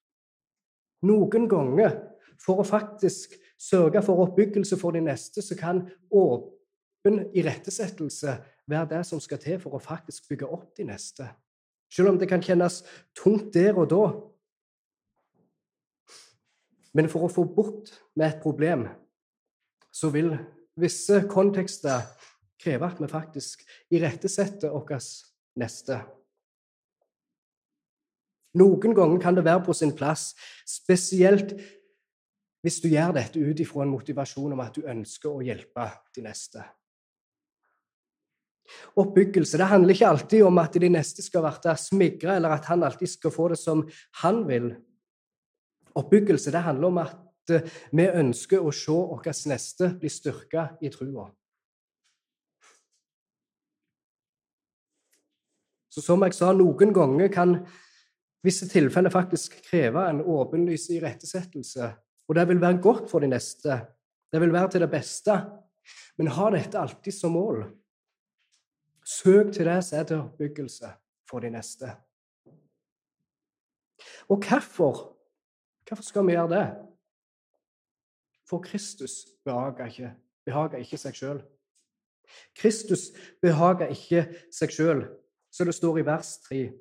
Noen 1.04 1.48
ganger, 1.50 1.98
for 2.40 2.60
å 2.60 2.66
faktisk 2.66 3.36
sørge 3.60 4.02
for 4.04 4.24
oppbyggelse 4.24 4.76
for 4.80 4.96
de 4.96 5.04
neste, 5.04 5.42
så 5.44 5.56
kan 5.56 5.84
åpen 6.12 7.20
irettesettelse 7.36 8.36
være 8.70 8.90
det 8.96 9.02
som 9.08 9.20
skal 9.20 9.40
til 9.40 9.60
for 9.60 9.76
å 9.76 9.82
faktisk 9.82 10.28
bygge 10.30 10.48
opp 10.48 10.72
de 10.78 10.88
neste. 10.88 11.28
Selv 11.92 12.10
om 12.10 12.18
det 12.18 12.28
kan 12.28 12.42
kjennes 12.42 12.80
tungt 13.16 13.52
der 13.54 13.76
og 13.78 13.90
da. 13.92 14.04
Men 16.94 17.10
for 17.10 17.26
å 17.26 17.32
få 17.32 17.44
bort 17.46 17.92
med 18.16 18.32
et 18.32 18.42
problem, 18.42 18.86
så 19.94 20.10
vil 20.14 20.32
visse 20.80 21.20
kontekster 21.30 22.02
krever 22.60 22.92
at 22.92 23.00
vi 23.02 23.10
faktisk 23.10 23.64
irettesetter 23.94 24.74
vår 24.74 24.98
neste. 25.60 25.98
Noen 28.54 28.94
ganger 28.94 29.18
kan 29.22 29.34
det 29.34 29.44
være 29.46 29.64
på 29.66 29.74
sin 29.74 29.94
plass, 29.96 30.32
spesielt 30.66 31.56
hvis 32.64 32.78
du 32.80 32.88
gjør 32.88 33.12
dette 33.16 33.40
ut 33.42 33.60
ifra 33.60 33.82
en 33.84 33.92
motivasjon 33.92 34.54
om 34.54 34.62
at 34.62 34.78
du 34.78 34.86
ønsker 34.88 35.28
å 35.28 35.42
hjelpe 35.44 35.84
de 36.16 36.24
neste. 36.24 36.62
Oppbyggelse 38.96 39.58
det 39.60 39.68
handler 39.68 39.92
ikke 39.92 40.08
alltid 40.08 40.46
om 40.46 40.58
at 40.62 40.78
de 40.80 40.88
neste 40.88 41.22
skal 41.22 41.44
bli 41.44 41.74
smigra, 41.76 42.38
eller 42.38 42.56
at 42.56 42.70
han 42.70 42.86
alltid 42.86 43.10
skal 43.10 43.34
få 43.34 43.50
det 43.52 43.58
som 43.60 43.84
han 44.22 44.42
vil. 44.48 44.70
Oppbyggelse 45.94 46.54
det 46.54 46.64
handler 46.64 46.88
om 46.88 47.02
at 47.02 47.20
vi 47.92 48.06
ønsker 48.08 48.64
å 48.64 48.72
se 48.72 48.94
vår 48.94 49.28
neste 49.50 49.90
bli 50.00 50.08
styrka 50.08 50.70
i 50.80 50.90
trua. 50.94 51.28
Så 55.94 56.02
som 56.02 56.24
jeg 56.26 56.34
sa, 56.34 56.48
noen 56.50 56.90
ganger 56.90 57.28
kan 57.30 57.52
visse 58.42 58.66
tilfeller 58.66 59.12
faktisk 59.14 59.60
kreve 59.68 60.02
en 60.10 60.24
åpenlys 60.26 60.88
irettesettelse. 60.90 61.92
Og 62.26 62.34
det 62.34 62.48
vil 62.50 62.62
være 62.62 62.80
godt 62.82 63.06
for 63.12 63.22
de 63.22 63.30
neste. 63.30 63.78
Det 64.32 64.40
vil 64.42 64.52
være 64.52 64.72
til 64.74 64.82
det 64.82 64.90
beste. 64.90 65.38
Men 66.18 66.32
ha 66.34 66.50
dette 66.50 66.80
alltid 66.80 67.14
som 67.14 67.36
mål. 67.38 67.62
Søk 69.06 69.52
til 69.54 69.70
det 69.70 69.78
som 69.86 70.00
er 70.00 70.10
til 70.10 70.24
oppbyggelse 70.24 70.92
for 71.30 71.44
de 71.44 71.54
neste. 71.54 71.94
Og 74.26 74.42
hvorfor? 74.42 75.10
Hvorfor 75.86 76.02
skal 76.02 76.26
vi 76.26 76.34
gjøre 76.34 76.54
det? 76.56 76.68
For 78.50 78.58
Kristus 78.64 79.28
behager 79.44 79.86
ikke, 79.86 80.14
behager 80.44 80.82
ikke 80.82 80.98
seg 80.98 81.14
sjøl. 81.14 81.44
Kristus 82.56 83.12
behager 83.44 83.92
ikke 83.94 84.26
seg 84.50 84.74
sjøl 84.74 85.06
så 85.54 85.64
det 85.64 85.74
står 85.74 85.98
i 85.98 86.06
vers 86.06 86.36
3. 86.48 86.72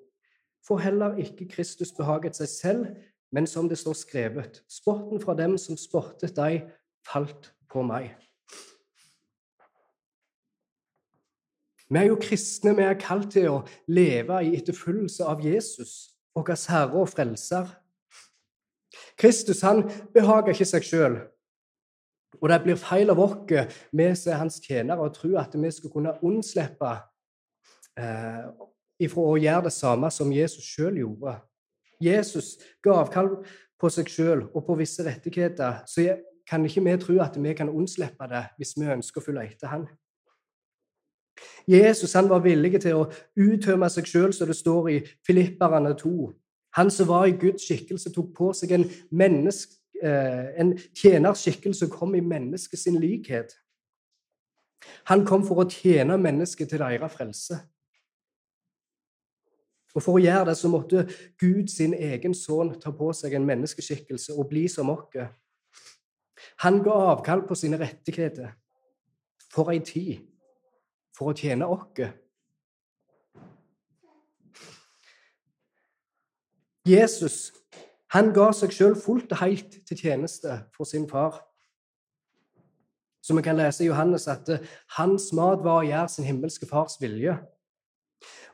For 0.68 0.82
heller 0.82 1.18
ikke 1.22 1.48
Kristus 1.52 1.92
behaget 1.92 2.40
seg 2.40 2.50
selv, 2.50 2.86
men 3.32 3.48
som 3.48 3.70
det 3.70 3.78
står 3.78 3.94
skrevet, 3.94 4.64
sporten 4.70 5.22
fra 5.22 5.36
dem 5.38 5.58
som 5.58 5.78
sportet 5.78 6.34
deg, 6.38 6.64
falt 7.06 7.52
på 7.70 7.84
meg. 7.86 8.14
Vi 11.90 12.00
er 12.00 12.08
jo 12.08 12.18
kristne, 12.18 12.74
vi 12.78 12.86
er 12.88 12.98
kalt 12.98 13.30
til 13.36 13.50
å 13.52 13.62
leve 13.92 14.40
i 14.48 14.56
etterfølgelse 14.58 15.28
av 15.30 15.44
Jesus, 15.46 16.16
vår 16.34 16.56
Herre 16.72 17.04
og 17.04 17.10
Frelser. 17.12 17.70
Kristus 19.20 19.62
han 19.62 19.84
behager 20.14 20.56
ikke 20.56 20.70
seg 20.70 20.88
sjøl. 20.88 21.20
Og 22.42 22.50
det 22.50 22.64
blir 22.64 22.80
feil 22.82 23.14
av 23.14 23.22
oss, 23.22 23.44
vi 23.94 24.08
som 24.18 24.34
er 24.34 24.40
hans 24.42 24.58
tjenere, 24.64 25.06
å 25.06 25.14
tro 25.14 25.36
at 25.38 25.54
vi 25.54 25.70
skal 25.72 25.94
kunne 25.94 26.16
unnslippe 26.26 26.96
eh, 28.00 28.46
ifra 29.04 29.26
å 29.34 29.40
gjøre 29.40 29.68
det 29.68 29.74
samme 29.76 30.12
som 30.14 30.32
Jesus 30.34 30.68
sjøl 30.68 31.02
gjorde. 31.02 31.38
Jesus 32.04 32.56
ga 32.84 33.00
avkall 33.02 33.36
på 33.80 33.90
seg 33.92 34.12
sjøl 34.12 34.46
og 34.52 34.62
på 34.68 34.78
visse 34.80 35.04
rettigheter, 35.06 35.84
så 35.88 36.08
kan 36.48 36.66
ikke 36.66 36.84
vi 36.84 36.96
tro 37.00 37.20
at 37.24 37.38
vi 37.40 37.54
kan 37.56 37.72
unnslippe 37.72 38.28
det 38.32 38.46
hvis 38.58 38.76
vi 38.78 38.90
ønsker 38.92 39.22
å 39.22 39.26
følge 39.26 39.46
etter 39.48 39.72
han. 39.72 39.86
Jesus 41.68 42.14
han 42.14 42.30
var 42.30 42.44
villig 42.44 42.82
til 42.84 43.00
å 43.00 43.10
uttømme 43.40 43.90
seg 43.90 44.08
sjøl, 44.08 44.34
som 44.36 44.50
det 44.50 44.58
står 44.58 44.90
i 44.92 44.98
Filipperne 45.26 45.96
2. 46.00 46.32
Han 46.78 46.92
som 46.92 47.08
var 47.10 47.28
i 47.30 47.38
Guds 47.40 47.66
skikkelse, 47.68 48.12
tok 48.14 48.34
på 48.36 48.52
seg 48.58 48.74
en, 48.76 48.86
menneske, 49.12 49.78
eh, 50.02 50.54
en 50.60 50.74
tjenerskikkelse 50.98 51.88
og 51.88 51.98
kom 52.00 52.16
i 52.16 52.24
menneskets 52.24 52.88
likhet. 52.98 53.54
Han 55.12 55.24
kom 55.26 55.46
for 55.48 55.64
å 55.64 55.70
tjene 55.70 56.18
mennesket 56.20 56.70
til 56.70 56.84
deres 56.84 57.14
frelse. 57.14 57.60
Og 59.94 60.02
For 60.02 60.18
å 60.18 60.24
gjøre 60.24 60.50
det 60.50 60.58
så 60.58 60.72
måtte 60.74 61.06
Gud 61.40 61.70
sin 61.70 61.94
egen 61.94 62.34
sønn 62.34 62.74
ta 62.82 62.92
på 62.96 63.12
seg 63.14 63.36
en 63.38 63.46
menneskeskikkelse 63.46 64.34
og 64.34 64.50
bli 64.50 64.66
som 64.72 64.90
oss. 64.90 65.30
Han 66.66 66.82
ga 66.84 66.98
avkall 67.14 67.46
på 67.48 67.56
sine 67.58 67.78
rettigheter 67.82 68.56
for 69.54 69.70
ei 69.70 69.80
tid, 69.86 70.26
for 71.14 71.30
å 71.30 71.38
tjene 71.38 71.70
oss. 71.70 72.10
Jesus 76.84 77.54
han 78.14 78.30
ga 78.30 78.52
seg 78.54 78.74
sjøl 78.76 78.94
fullt 79.00 79.32
og 79.34 79.40
helt 79.42 79.80
til 79.90 79.98
tjeneste 79.98 80.60
for 80.76 80.86
sin 80.86 81.08
far. 81.10 81.40
Så 83.24 83.34
vi 83.34 83.42
kan 83.42 83.58
lese 83.58 83.86
i 83.86 83.88
Johannes 83.88 84.28
at 84.30 84.52
hans 85.00 85.32
mat 85.34 85.64
var 85.66 85.80
å 85.80 85.88
gjøre 85.88 86.12
sin 86.14 86.28
himmelske 86.28 86.68
fars 86.70 87.00
vilje. 87.02 87.40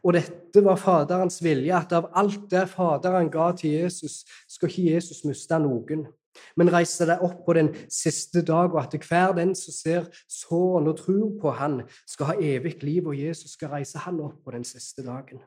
Og 0.04 0.16
dette 0.16 0.64
var 0.64 0.80
Faderens 0.80 1.42
vilje, 1.44 1.76
at 1.76 1.94
av 1.98 2.10
alt 2.18 2.48
det 2.52 2.68
Faderen 2.72 3.30
ga 3.32 3.52
til 3.58 3.76
Jesus, 3.82 4.24
skal 4.48 4.72
ikke 4.72 4.96
Jesus 4.96 5.26
miste 5.28 5.60
noen, 5.60 6.08
men 6.56 6.72
reise 6.72 7.08
deg 7.10 7.22
opp 7.26 7.44
på 7.46 7.56
den 7.58 7.72
siste 7.92 8.44
dag, 8.46 8.72
og 8.72 8.82
at 8.82 8.96
hver 9.04 9.36
den 9.36 9.54
som 9.58 9.76
ser 9.76 10.10
såren 10.30 10.88
og 10.88 11.00
tror 11.02 11.32
på 11.42 11.54
Han, 11.60 11.82
skal 12.08 12.32
ha 12.32 12.36
evig 12.40 12.78
liv, 12.84 13.08
og 13.08 13.18
Jesus 13.18 13.58
skal 13.58 13.76
reise 13.76 14.00
han 14.06 14.20
opp 14.24 14.44
på 14.46 14.56
den 14.56 14.64
siste 14.64 15.04
dagen. 15.04 15.42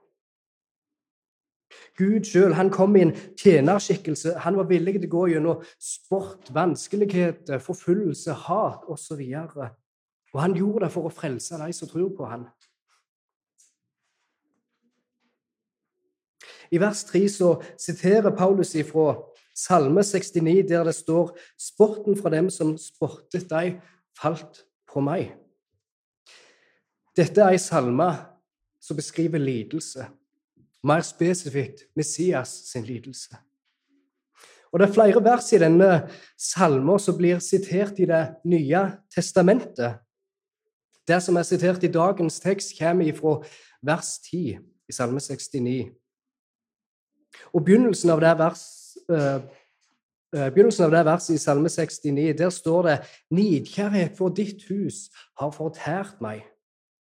Gud 1.97 2.27
sjøl 2.29 2.55
kom 2.73 2.97
i 2.97 3.07
en 3.07 3.15
tjenerskikkelse. 3.41 4.35
Han 4.45 4.59
var 4.61 4.69
villig 4.69 4.99
til 4.99 5.09
å 5.09 5.13
gå 5.15 5.23
gjennom 5.33 5.63
sport, 5.81 6.51
vanskeligheter, 6.53 7.63
forfølgelse, 7.65 8.37
hat 8.47 8.85
osv. 8.93 9.23
Og, 9.23 9.63
og 10.35 10.43
han 10.43 10.57
gjorde 10.57 10.87
det 10.87 10.93
for 10.93 11.09
å 11.09 11.15
frelse 11.15 11.61
de 11.61 11.73
som 11.77 11.89
tror 11.89 12.13
på 12.17 12.29
han. 12.29 12.45
I 16.73 16.81
vers 16.81 17.05
3 17.05 17.29
så 17.29 17.53
siterer 17.79 18.33
Paulus 18.37 18.75
ifra 18.75 19.19
Salme 19.55 20.01
69, 20.03 20.69
der 20.69 20.85
det 20.85 20.95
står 20.95 21.37
'Sporten 21.59 22.17
fra 22.17 22.31
dem 22.31 22.51
som 22.51 22.79
sportet 22.79 23.51
deg, 23.51 23.81
falt 24.21 24.65
på 24.89 25.01
meg'. 25.01 25.37
Dette 27.17 27.41
er 27.41 27.53
ei 27.53 27.59
salme 27.59 28.17
som 28.81 28.97
beskriver 28.97 29.39
lidelse 29.39 30.07
mer 30.83 31.03
spesifikt 31.07 31.87
Messias 31.97 32.49
sin 32.49 32.85
lidelse. 32.85 33.37
Og 34.73 34.81
Det 34.81 34.89
er 34.89 34.93
flere 34.93 35.25
vers 35.25 35.53
i 35.53 35.59
denne 35.61 36.09
salmen 36.39 36.99
som 36.99 37.17
blir 37.17 37.39
sitert 37.39 37.99
i 37.99 38.07
Det 38.07 38.35
nye 38.45 38.99
testamentet. 39.15 39.99
Det 41.09 41.23
som 41.23 41.37
er 41.37 41.43
sitert 41.43 41.85
i 41.85 41.93
dagens 41.93 42.41
tekst, 42.41 42.79
kommer 42.79 43.13
fra 43.13 43.43
vers 43.83 44.19
10 44.31 44.59
i 44.89 44.93
Salme 44.93 45.21
69. 45.21 46.02
Og 47.53 47.65
begynnelsen 47.65 48.11
av 48.15 48.23
det, 48.23 48.33
vers, 48.39 48.63
uh, 49.11 49.43
begynnelsen 50.33 50.87
av 50.87 50.95
det 50.95 51.05
verset 51.05 51.35
i 51.35 51.43
Salme 51.43 51.69
69, 51.69 52.39
der 52.39 52.51
står 52.51 52.83
det 52.83 52.99
'Nidkjærhet 53.31 54.17
for 54.17 54.29
ditt 54.29 54.65
hus 54.69 55.11
har 55.39 55.51
fortært 55.51 56.21
meg'. 56.21 56.47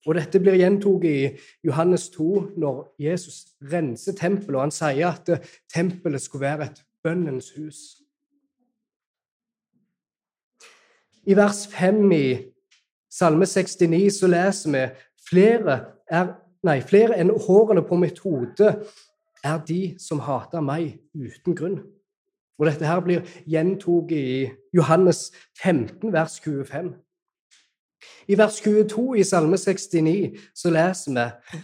Og 0.07 0.15
Dette 0.15 0.41
blir 0.41 0.57
gjentatt 0.57 1.05
i 1.05 1.39
Johannes 1.65 2.09
2, 2.09 2.53
når 2.57 2.95
Jesus 2.99 3.47
renser 3.73 4.13
tempelet, 4.13 4.57
og 4.57 4.61
han 4.61 4.71
sier 4.71 5.09
at 5.13 5.49
tempelet 5.75 6.21
skulle 6.21 6.47
være 6.47 6.71
et 6.71 6.85
bønnens 7.05 7.51
hus. 7.57 8.01
I 11.27 11.37
vers 11.37 11.67
5 11.69 12.13
i 12.13 12.25
Salme 13.11 13.47
69 13.47 14.21
så 14.21 14.31
leser 14.31 14.73
vi 14.73 14.85
flere, 15.29 15.77
er, 16.11 16.33
nei, 16.65 16.79
flere 16.81 17.19
enn 17.21 17.33
hårene 17.47 17.83
på 17.85 17.99
mitt 18.01 18.23
hode 18.25 18.73
er 19.45 19.59
de 19.67 19.97
som 19.99 20.21
hater 20.25 20.63
meg 20.65 20.99
uten 21.15 21.57
grunn. 21.57 21.81
Og 22.61 22.67
Dette 22.69 22.85
her 22.85 23.01
blir 23.01 23.25
gjentatt 23.49 24.13
i 24.13 24.51
Johannes 24.77 25.31
15, 25.63 26.13
vers 26.13 26.41
25. 26.45 26.93
I 28.29 28.37
vers 28.39 28.61
22 28.61 29.07
i 29.21 29.25
Salme 29.25 29.57
69 29.57 30.37
så 30.55 30.73
leser 30.73 31.17
vi 31.17 31.61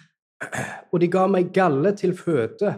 Og 0.92 1.00
de 1.00 1.08
ga 1.08 1.26
meg 1.26 1.52
galle 1.52 1.92
til 1.96 2.16
føde, 2.16 2.74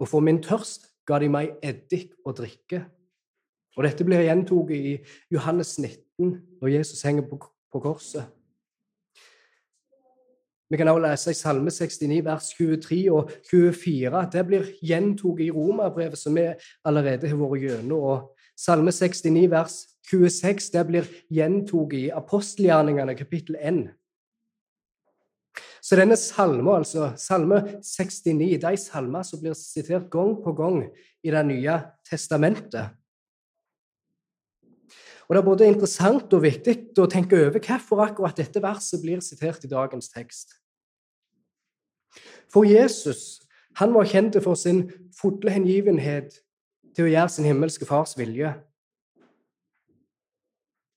og 0.00 0.08
for 0.08 0.20
min 0.20 0.42
tørst 0.42 0.88
ga 1.06 1.18
de 1.18 1.28
meg 1.28 1.56
eddik 1.62 2.12
å 2.24 2.32
drikke. 2.36 2.82
Og 3.76 3.84
dette 3.84 4.04
blir 4.04 4.24
gjentatt 4.26 4.72
i 4.74 4.98
Johannes 5.32 5.78
19, 5.78 6.34
når 6.60 6.68
Jesus 6.68 7.02
henger 7.02 7.28
på, 7.28 7.38
på 7.72 7.80
korset. 7.80 8.37
Vi 10.70 10.76
kan 10.76 10.88
også 10.88 11.04
lese 11.06 11.30
i 11.30 11.34
Salme 11.34 11.70
69, 11.70 12.24
vers 12.24 12.48
23 12.58 13.12
og 13.12 13.30
24. 13.50 14.10
at 14.20 14.32
Det 14.32 14.46
blir 14.46 14.66
gjentatt 14.84 15.40
i 15.40 15.50
Romerbrevet, 15.50 16.18
som 16.18 16.36
vi 16.36 16.44
allerede 16.84 17.28
har 17.28 17.40
vært 17.40 17.62
gjennom. 17.62 18.02
Og 18.02 18.34
Salme 18.58 18.92
69, 18.92 19.46
vers 19.50 19.78
26 20.10 20.70
det 20.74 20.84
blir 20.86 21.08
gjentatt 21.32 21.96
i 21.96 22.08
apostelgjerningene 22.12 23.16
kapittel 23.16 23.56
1. 23.56 23.86
Så 25.80 25.96
denne 25.96 26.16
salmen, 26.20 26.82
altså 26.82 27.12
salme 27.16 27.62
69, 27.80 28.58
de 28.60 28.76
salmer 28.76 29.24
som 29.24 29.40
blir 29.40 29.56
sitert 29.56 30.10
gang 30.12 30.34
på 30.44 30.52
gang 30.52 30.82
i 31.24 31.30
Det 31.30 31.46
nye 31.46 31.80
testamentet. 32.10 32.97
Og 35.28 35.34
Det 35.34 35.40
er 35.40 35.44
både 35.44 35.66
interessant 35.68 36.32
og 36.32 36.42
viktig 36.42 36.74
å 36.96 37.08
tenke 37.10 37.36
over 37.36 37.60
hvorfor 37.60 38.00
akkurat 38.00 38.36
dette 38.36 38.62
verset 38.64 39.02
blir 39.02 39.20
sitert 39.20 39.64
i 39.64 39.68
dagens 39.68 40.08
tekst. 40.08 40.56
For 42.48 42.64
Jesus 42.64 43.42
han 43.78 43.92
var 43.94 44.08
kjent 44.08 44.38
for 44.42 44.58
sin 44.58 44.88
fulle 45.14 45.52
hengivenhet 45.52 46.40
til 46.96 47.06
å 47.06 47.10
gjøre 47.12 47.30
sin 47.30 47.46
himmelske 47.46 47.86
fars 47.86 48.16
vilje. 48.18 48.54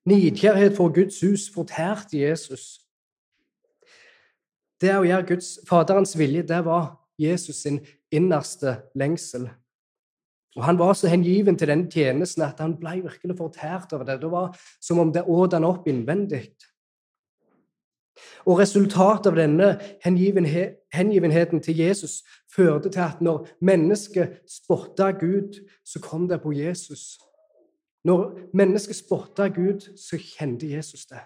Nidkjærhet 0.09 0.73
for 0.79 0.89
Guds 0.95 1.19
hus 1.21 1.45
fortærte 1.53 2.17
Jesus. 2.17 2.79
Det 4.81 4.95
å 4.97 5.05
gjøre 5.05 5.27
Guds, 5.35 5.59
Faderens 5.69 6.15
vilje, 6.17 6.41
det 6.41 6.63
var 6.65 6.95
Jesus 7.21 7.61
sin 7.61 7.83
innerste 8.09 8.79
lengsel. 8.97 9.51
Og 10.55 10.65
Han 10.65 10.79
var 10.79 10.93
så 10.93 11.07
hengiven 11.07 11.57
til 11.57 11.67
den 11.67 11.85
tjenesten 11.91 12.43
at 12.43 12.59
han 12.59 12.75
ble 12.79 12.97
virkelig 13.05 13.37
fortært 13.37 13.93
over 13.93 14.03
det. 14.03 14.21
Det 14.21 14.31
var 14.31 14.57
som 14.81 14.99
om 14.99 15.13
det 15.13 15.23
åt 15.23 15.53
han 15.53 15.63
opp 15.63 15.87
innvendig. 15.87 16.49
Og 18.45 18.59
Resultatet 18.59 19.31
av 19.31 19.37
denne 19.39 19.69
hengivenheten 20.03 21.61
til 21.63 21.77
Jesus 21.79 22.21
førte 22.51 22.89
til 22.89 22.99
at 22.99 23.21
når 23.21 23.47
mennesket 23.61 24.41
spotta 24.49 25.11
Gud, 25.15 25.61
så 25.85 26.01
kom 26.03 26.27
det 26.27 26.41
på 26.41 26.51
Jesus. 26.51 27.19
Når 28.03 28.51
mennesket 28.53 28.95
spotta 28.95 29.47
Gud, 29.47 29.87
så 29.97 30.17
kjente 30.17 30.67
Jesus 30.67 31.05
det. 31.05 31.21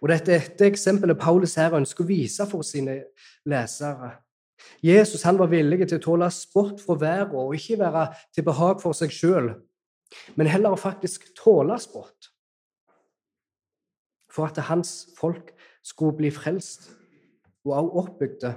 Og 0.00 0.08
Dette 0.08 0.32
er 0.32 0.44
et 0.46 0.62
eksempelet 0.64 1.18
Paulus 1.18 1.54
her 1.60 1.74
ønsker 1.76 2.04
å 2.04 2.08
vise 2.08 2.46
for 2.48 2.64
sine 2.64 3.02
lesere. 3.48 4.14
Jesus 4.84 5.24
han 5.26 5.38
var 5.38 5.50
villig 5.52 5.86
til 5.86 5.98
å 5.98 6.04
tåle 6.04 6.30
spott 6.34 6.80
fra 6.82 6.96
verden 7.00 7.38
og 7.40 7.56
ikke 7.56 7.80
være 7.82 8.06
til 8.34 8.46
behag 8.46 8.80
for 8.82 8.96
seg 8.96 9.12
sjøl, 9.14 9.52
men 10.36 10.50
heller 10.50 10.78
faktisk 10.80 11.28
tåle 11.38 11.76
spott. 11.82 12.30
For 14.30 14.46
at 14.46 14.58
hans 14.70 15.10
folk 15.18 15.52
skulle 15.82 16.16
bli 16.18 16.30
frelst 16.34 16.90
og 17.66 17.74
også 17.76 18.02
oppbygde. 18.04 18.52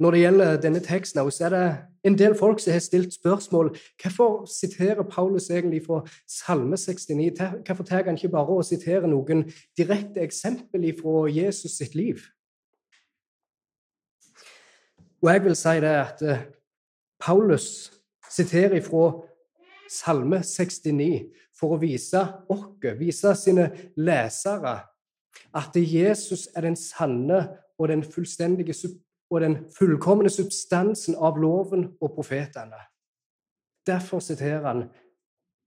Når 0.00 0.10
det 0.10 0.20
gjelder 0.20 0.60
denne 0.60 0.80
teksten, 0.80 1.30
så 1.30 1.44
er 1.44 1.48
det 1.54 1.76
en 2.04 2.18
del 2.18 2.34
folk 2.38 2.60
som 2.60 2.72
har 2.72 2.82
stilt 2.84 3.14
spørsmål 3.14 3.70
hvorfor 4.02 4.44
siterer 4.46 5.02
Paulus 5.02 5.50
egentlig 5.50 5.82
fra 5.86 6.02
Salme 6.28 6.76
69. 6.76 7.40
Hvorfor 7.66 7.84
tar 7.84 8.04
han 8.04 8.18
ikke 8.18 8.28
bare 8.28 8.58
å 8.58 8.62
sitere 8.62 9.08
noen 9.08 9.46
direkte 9.78 10.20
eksempel 10.20 10.84
fra 11.00 11.26
Jesus 11.32 11.78
sitt 11.78 11.94
liv? 11.94 12.20
Og 15.22 15.32
jeg 15.32 15.44
vil 15.44 15.56
si 15.56 15.78
det 15.80 15.94
at 15.96 16.22
eh, 16.22 16.44
Paulus 17.18 17.92
siterer 18.30 18.82
fra 18.84 19.08
Salme 19.90 20.42
69 20.44 21.24
for 21.56 21.74
å 21.74 21.80
vise 21.80 22.20
oss, 22.52 22.68
vise 22.98 23.32
sine 23.38 23.70
lesere, 23.96 24.76
at 25.56 25.76
Jesus 25.76 26.46
er 26.54 26.68
den 26.68 26.76
sanne 26.76 27.40
og 27.78 27.88
den 27.88 28.04
fullstendige 28.04 28.74
og 29.30 29.40
den 29.40 29.56
fullkomne 29.78 30.30
substansen 30.30 31.16
av 31.18 31.38
loven 31.40 31.88
og 32.00 32.14
profetene. 32.14 32.78
Derfor 33.86 34.22
siterer 34.22 34.66
han 34.66 34.84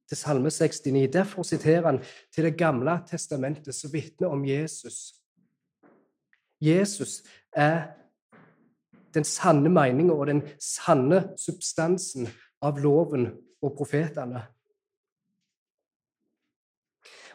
til 0.10 0.18
Salme 0.18 0.50
69. 0.50 1.08
Derfor 1.14 1.44
siterer 1.44 1.86
han 1.86 2.00
til 2.36 2.44
Det 2.44 2.58
gamle 2.58 3.00
testamentet, 3.08 3.76
som 3.76 3.94
vitner 3.94 4.28
om 4.28 4.46
Jesus. 4.46 5.14
Jesus 6.62 7.24
er 7.54 7.88
den 9.14 9.24
sanne 9.24 9.70
meninga 9.70 10.14
og 10.14 10.28
den 10.28 10.42
sanne 10.60 11.30
substansen 11.38 12.28
av 12.62 12.80
loven 12.80 13.32
og 13.62 13.76
profetene. 13.78 14.44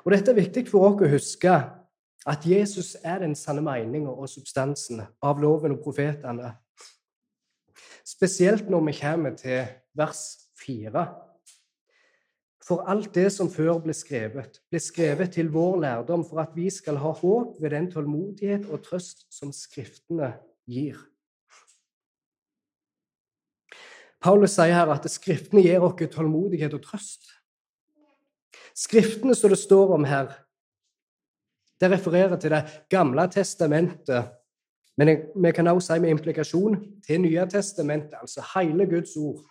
Og 0.04 0.12
Dette 0.12 0.30
er 0.30 0.36
viktig 0.36 0.66
for 0.68 0.90
oss 0.90 1.02
å 1.02 1.10
huske 1.14 1.54
at 2.26 2.46
Jesus 2.48 2.96
er 3.04 3.20
den 3.20 3.34
sanne 3.36 3.62
meninga 3.64 4.12
og 4.12 4.28
substansen 4.32 5.02
av 5.22 5.40
loven 5.42 5.76
og 5.76 5.82
profetene. 5.84 6.54
Spesielt 8.04 8.70
når 8.72 8.84
vi 8.88 8.96
kommer 9.00 9.36
til 9.36 9.66
vers 9.96 10.24
4. 10.64 11.04
For 12.64 12.84
alt 12.88 13.10
det 13.12 13.26
som 13.32 13.50
før 13.52 13.76
ble 13.84 13.92
skrevet, 13.96 14.60
ble 14.72 14.80
skrevet 14.80 15.34
til 15.36 15.50
vår 15.52 15.82
lærdom 15.82 16.24
for 16.24 16.40
at 16.40 16.54
vi 16.56 16.70
skal 16.72 16.96
ha 17.02 17.12
håp 17.12 17.58
ved 17.60 17.74
den 17.76 17.90
tålmodighet 17.92 18.70
og 18.72 18.80
trøst 18.86 19.26
som 19.32 19.52
Skriftene 19.52 20.32
gir. 20.64 20.96
Paulus 24.24 24.56
sier 24.56 24.72
her 24.72 24.88
at 24.94 25.04
Skriftene 25.12 25.60
gir 25.60 25.84
oss 25.84 26.00
tålmodighet 26.14 26.72
og 26.72 26.80
trøst. 26.86 27.28
Skriftene 28.74 29.36
som 29.36 29.52
det 29.52 29.60
står 29.60 29.92
om 29.98 30.08
her, 30.08 30.32
det 31.80 31.90
refererer 31.90 32.36
til 32.36 32.50
Det 32.50 32.64
gamle 32.90 33.28
testamentet, 33.30 34.30
men 34.96 35.08
vi 35.42 35.52
kan 35.52 35.66
også 35.66 35.94
si 35.94 36.00
med 36.00 36.10
implikasjon 36.10 36.76
til 37.06 37.20
Nye 37.20 37.46
testamentet, 37.50 38.14
altså 38.20 38.44
hele 38.54 38.86
Guds 38.86 39.16
ord. 39.16 39.42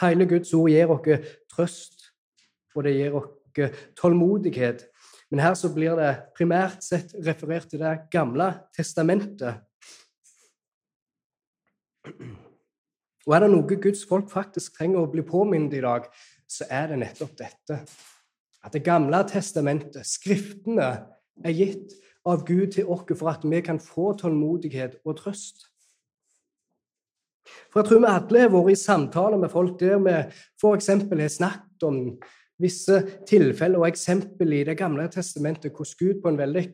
Hele 0.00 0.28
Guds 0.28 0.54
ord 0.54 0.70
gir 0.70 0.90
oss 0.90 1.28
trøst, 1.52 2.08
og 2.74 2.84
det 2.84 2.94
gir 2.96 3.18
oss 3.18 3.28
tålmodighet. 4.00 4.86
Men 5.30 5.40
her 5.40 5.54
så 5.54 5.68
blir 5.74 5.96
det 5.98 6.14
primært 6.36 6.84
sett 6.84 7.14
referert 7.26 7.68
til 7.70 7.80
Det 7.80 8.08
gamle 8.10 8.52
testamentet. 8.76 9.60
Og 13.24 13.34
er 13.34 13.40
det 13.40 13.50
noe 13.50 13.76
Guds 13.80 14.04
folk 14.08 14.30
faktisk 14.30 14.76
trenger 14.78 15.04
å 15.04 15.10
bli 15.12 15.24
påminnet 15.24 15.78
i 15.78 15.84
dag, 15.84 16.08
så 16.48 16.66
er 16.70 16.92
det 16.92 17.00
nettopp 17.00 17.36
dette 17.38 17.80
at 18.64 18.72
Det 18.72 18.84
gamle 18.84 19.24
testamentet, 19.28 20.06
Skriftene, 20.06 21.06
er 21.44 21.52
gitt 21.52 21.92
av 22.24 22.44
Gud 22.46 22.72
til 22.72 22.88
oss 22.88 23.04
for 23.18 23.28
at 23.28 23.44
vi 23.44 23.60
kan 23.60 23.80
få 23.80 24.12
tålmodighet 24.16 25.00
og 25.04 25.18
trøst. 25.18 25.66
For 27.72 27.82
jeg 27.82 27.88
tror 27.88 28.00
vi 28.00 28.08
alle 28.08 28.40
har 28.40 28.52
vært 28.54 28.72
i 28.72 28.80
samtaler 28.80 29.40
med 29.40 29.52
folk 29.52 29.76
der 29.80 29.98
vi 30.00 30.14
f.eks. 30.60 30.88
har 30.88 31.28
snakket 31.28 31.82
om 31.84 31.98
visse 32.62 33.00
tilfeller 33.28 33.82
og 33.82 33.88
eksempel 33.88 34.52
i 34.52 34.64
Det 34.64 34.78
gamle 34.78 35.08
testamentet 35.08 35.72
hvordan 35.74 35.98
Gud 35.98 36.22
på 36.22 36.28
en 36.30 36.38
veldig 36.38 36.64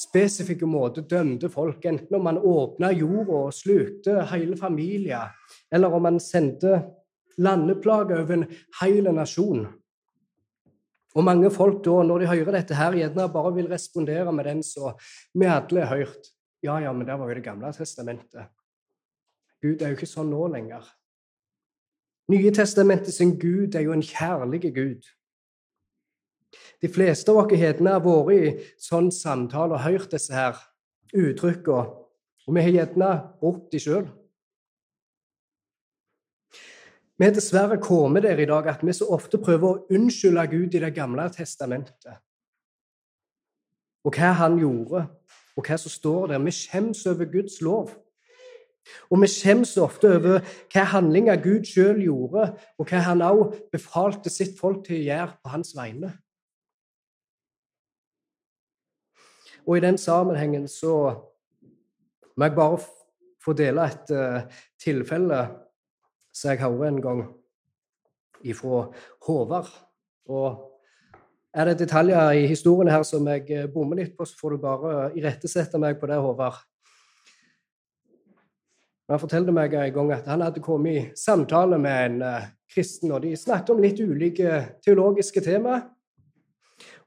spesifikk 0.00 0.62
måte 0.64 1.02
dømte 1.04 1.50
folk, 1.52 1.84
enten 1.84 2.16
om 2.16 2.24
man 2.24 2.38
åpna 2.38 2.92
jorda 2.92 3.42
og 3.50 3.52
slukte 3.52 4.22
hele 4.30 4.56
familier, 4.56 5.28
eller 5.72 5.92
om 5.92 6.02
man 6.02 6.20
sendte 6.20 6.78
landeplager 7.36 8.22
over 8.22 8.38
en 8.38 8.46
hel 8.80 9.10
nasjon. 9.12 9.66
Og 11.18 11.26
mange 11.26 11.50
folk 11.50 11.80
da, 11.84 11.96
når 12.06 12.22
de 12.22 12.30
hører 12.30 12.54
dette 12.60 12.76
her, 12.78 12.94
gjerne 12.94 13.26
bare 13.32 13.54
vil 13.56 13.70
respondere 13.70 14.32
med 14.32 14.46
den 14.46 14.62
som 14.62 14.94
vi 15.34 15.48
alle 15.50 15.86
har 15.86 16.04
hørt. 16.04 16.30
Ja, 16.62 16.76
ja, 16.78 16.92
men 16.92 17.06
det 17.06 17.18
var 17.18 17.28
jo 17.28 17.34
Det 17.34 17.44
gamle 17.44 17.72
testamentet. 17.72 18.46
Gud 19.62 19.82
er 19.82 19.90
jo 19.90 19.98
ikke 19.98 20.08
sånn 20.08 20.30
nå 20.30 20.46
lenger. 20.52 20.84
Nye 22.30 22.52
testamentet 22.54 23.12
sin 23.14 23.34
Gud 23.40 23.74
er 23.74 23.82
jo 23.84 23.92
en 23.92 24.04
kjærlig 24.04 24.70
Gud. 24.74 25.08
De 26.82 26.88
fleste 26.88 27.32
av 27.32 27.42
oss 27.42 27.52
gjerne 27.52 27.90
har 27.96 28.04
vært 28.04 28.36
i 28.36 28.68
sånn 28.80 29.10
samtale 29.12 29.76
og 29.76 29.84
hørt 29.84 30.14
disse 30.14 30.34
her 30.34 30.56
uttrykkene, 31.10 31.90
og 32.46 32.56
vi 32.56 32.62
har 32.64 32.74
gjerne 32.76 33.10
brukt 33.40 33.68
de 33.72 33.82
sjøl. 33.82 34.06
Vi 37.20 37.26
er 37.26 37.34
dessverre 37.36 37.76
kommet 37.76 38.22
der 38.24 38.38
i 38.40 38.46
dag 38.48 38.66
at 38.70 38.80
vi 38.80 38.92
så 38.96 39.04
ofte 39.12 39.36
prøver 39.36 39.66
å 39.68 39.80
unnskylde 39.92 40.46
Gud 40.48 40.74
i 40.74 40.80
Det 40.80 40.94
gamle 40.96 41.26
testamentet. 41.28 42.14
Og 44.08 44.16
hva 44.16 44.30
han 44.38 44.56
gjorde, 44.56 45.02
og 45.52 45.68
hva 45.68 45.76
som 45.76 45.92
står 45.92 46.32
der. 46.32 46.40
Vi 46.40 46.54
skjems 46.56 47.04
over 47.06 47.28
Guds 47.28 47.60
lov. 47.60 47.92
Og 49.12 49.20
vi 49.20 49.28
skjems 49.28 49.76
ofte 49.76 50.14
over 50.16 50.40
hva 50.72 50.86
handlinger 50.94 51.36
Gud 51.44 51.68
sjøl 51.68 52.00
gjorde, 52.00 52.54
og 52.80 52.88
hva 52.88 53.04
han 53.04 53.20
også 53.20 53.68
befalte 53.68 54.32
sitt 54.32 54.56
folk 54.56 54.86
til 54.88 55.02
å 55.02 55.04
gjøre 55.10 55.38
på 55.44 55.52
hans 55.52 55.76
vegne. 55.76 56.16
Og 59.68 59.76
i 59.76 59.84
den 59.84 60.00
sammenhengen 60.00 60.64
så 60.72 60.94
må 62.32 62.48
jeg 62.48 62.56
bare 62.56 62.80
få 63.44 63.52
dele 63.52 63.90
et 63.92 64.16
uh, 64.16 64.62
tilfelle 64.80 65.48
som 66.40 66.52
jeg 66.52 66.62
hører 66.62 66.88
en 66.88 67.02
gang 67.04 67.22
ifra 68.46 68.86
Håvard. 69.26 69.68
Og 70.30 70.66
er 71.52 71.68
det 71.68 71.80
detaljer 71.82 72.40
i 72.40 72.48
historien 72.48 72.90
her 72.92 73.04
som 73.04 73.26
jeg 73.28 73.46
eh, 73.52 73.68
bommer 73.70 74.00
litt 74.00 74.16
på, 74.16 74.24
så 74.24 74.38
får 74.38 74.54
du 74.54 74.62
bare 74.62 75.10
irettesette 75.18 75.80
meg 75.82 75.98
på 76.00 76.08
det, 76.08 76.20
Håvard. 76.22 76.60
Han 79.10 79.18
fortalte 79.18 79.52
meg 79.52 79.74
en 79.74 79.94
gang 79.94 80.12
at 80.14 80.28
han 80.30 80.44
hadde 80.44 80.62
kommet 80.62 80.94
i 80.94 81.06
samtale 81.18 81.80
med 81.82 82.04
en 82.04 82.20
uh, 82.22 82.44
kristen, 82.70 83.10
og 83.10 83.24
de 83.24 83.32
snakket 83.34 83.72
om 83.74 83.82
litt 83.82 83.98
ulike 83.98 84.60
teologiske 84.86 85.42
tema, 85.42 85.80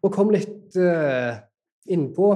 og 0.04 0.12
kom 0.12 0.34
litt 0.36 0.76
uh, 0.76 1.40
innpå 1.88 2.28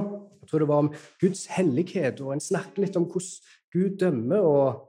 jeg 0.48 0.52
tror 0.52 0.62
det 0.62 0.68
var 0.70 0.78
om 0.80 0.94
Guds 1.20 1.42
hellighet, 1.52 2.22
og 2.24 2.30
en 2.32 2.40
snakket 2.40 2.78
litt 2.80 2.94
om 2.96 3.04
hvordan 3.04 3.56
Gud 3.74 3.98
dømmer, 4.00 4.40
og 4.40 4.87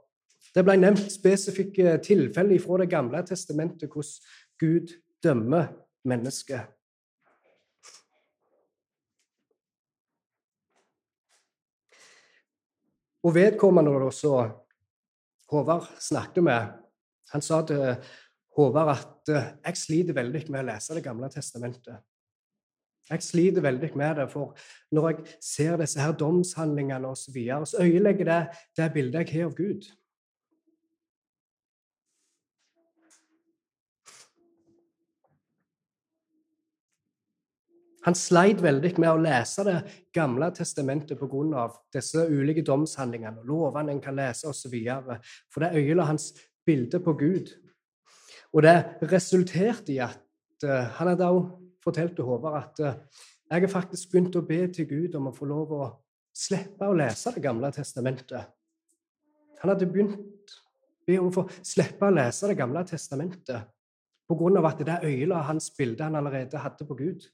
det 0.54 0.64
ble 0.66 0.76
nevnt 0.80 1.12
spesifikke 1.12 1.98
tilfeller 2.02 2.58
fra 2.62 2.80
Det 2.82 2.90
gamle 2.90 3.22
testamentet 3.26 3.90
hvordan 3.90 4.58
Gud 4.58 4.94
dømmer 5.22 5.70
mennesket. 6.04 6.66
Og 13.22 13.34
vedkommende 13.36 13.92
da 14.00 14.10
så 14.10 14.34
Håvard 15.50 15.88
snakket 16.00 16.44
med, 16.46 16.76
han 17.32 17.42
sa 17.42 17.60
til 17.66 17.96
Håvard 18.56 18.92
at 18.94 19.32
jeg 19.66 19.76
sliter 19.76 20.16
veldig 20.16 20.46
med 20.48 20.62
å 20.62 20.68
lese 20.70 20.96
Det 20.96 21.04
gamle 21.04 21.28
testamentet. 21.30 22.00
Jeg 23.10 23.22
sliter 23.26 23.64
veldig 23.64 23.90
med 23.98 24.20
det, 24.20 24.26
for 24.30 24.54
når 24.94 25.08
jeg 25.08 25.38
ser 25.42 25.78
disse 25.80 25.98
her 26.00 26.12
domshandlingene 26.14 27.08
osv., 27.10 27.24
så, 27.24 27.32
videre, 27.34 27.66
så 27.66 27.82
øyelegger 27.82 28.24
det 28.24 28.40
det 28.78 28.92
bildet 28.94 29.26
jeg 29.26 29.40
har 29.40 29.50
av 29.50 29.56
Gud. 29.58 29.88
Han 38.06 38.16
sleit 38.16 38.62
veldig 38.64 38.94
med 38.98 39.10
å 39.10 39.20
lese 39.20 39.64
Det 39.66 39.76
gamle 40.16 40.50
testamentet 40.56 41.18
pga. 41.18 41.68
disse 41.92 42.26
ulike 42.28 42.62
domshandlingene, 42.62 43.44
lovene 43.44 43.92
en 43.92 44.00
kan 44.00 44.16
lese 44.16 44.48
osv. 44.48 44.74
For 45.52 45.60
det 45.60 45.74
øyela 45.76 46.04
hans 46.04 46.32
bilde 46.66 47.00
på 47.00 47.12
Gud. 47.12 47.50
Og 48.52 48.62
det 48.62 48.96
resulterte 49.12 49.92
i 49.92 49.98
at 49.98 50.18
uh, 50.64 50.88
han 50.96 51.08
hadde 51.08 51.28
også 51.28 51.58
fortalt 51.84 52.16
til 52.16 52.24
Håvard 52.24 52.56
at 52.62 52.80
uh, 52.80 52.94
jeg 53.50 53.60
har 53.60 53.72
faktisk 53.72 54.12
begynt 54.12 54.36
å 54.36 54.46
be 54.46 54.66
til 54.72 54.86
Gud 54.88 55.14
om 55.18 55.28
å 55.30 55.34
få 55.34 55.46
lov 55.50 55.72
å 55.74 55.84
slippe 56.36 56.86
å 56.86 56.96
lese 56.96 57.32
Det 57.34 57.42
gamle 57.42 57.70
testamentet. 57.74 58.46
Han 59.60 59.72
hadde 59.72 59.88
begynt 59.90 60.54
be 61.06 61.18
om 61.18 61.28
å 61.28 61.34
få 61.34 61.46
slippe 61.62 62.06
å 62.06 62.14
lese 62.14 62.48
Det 62.48 62.56
gamle 62.58 62.84
testamentet 62.86 63.68
pga. 64.30 64.68
at 64.68 64.78
det 64.78 64.98
øyela 65.04 65.42
hans 65.42 65.70
bilde 65.76 66.04
han 66.04 66.14
allerede 66.14 66.58
hadde 66.58 66.86
på 66.86 66.94
Gud. 66.94 67.26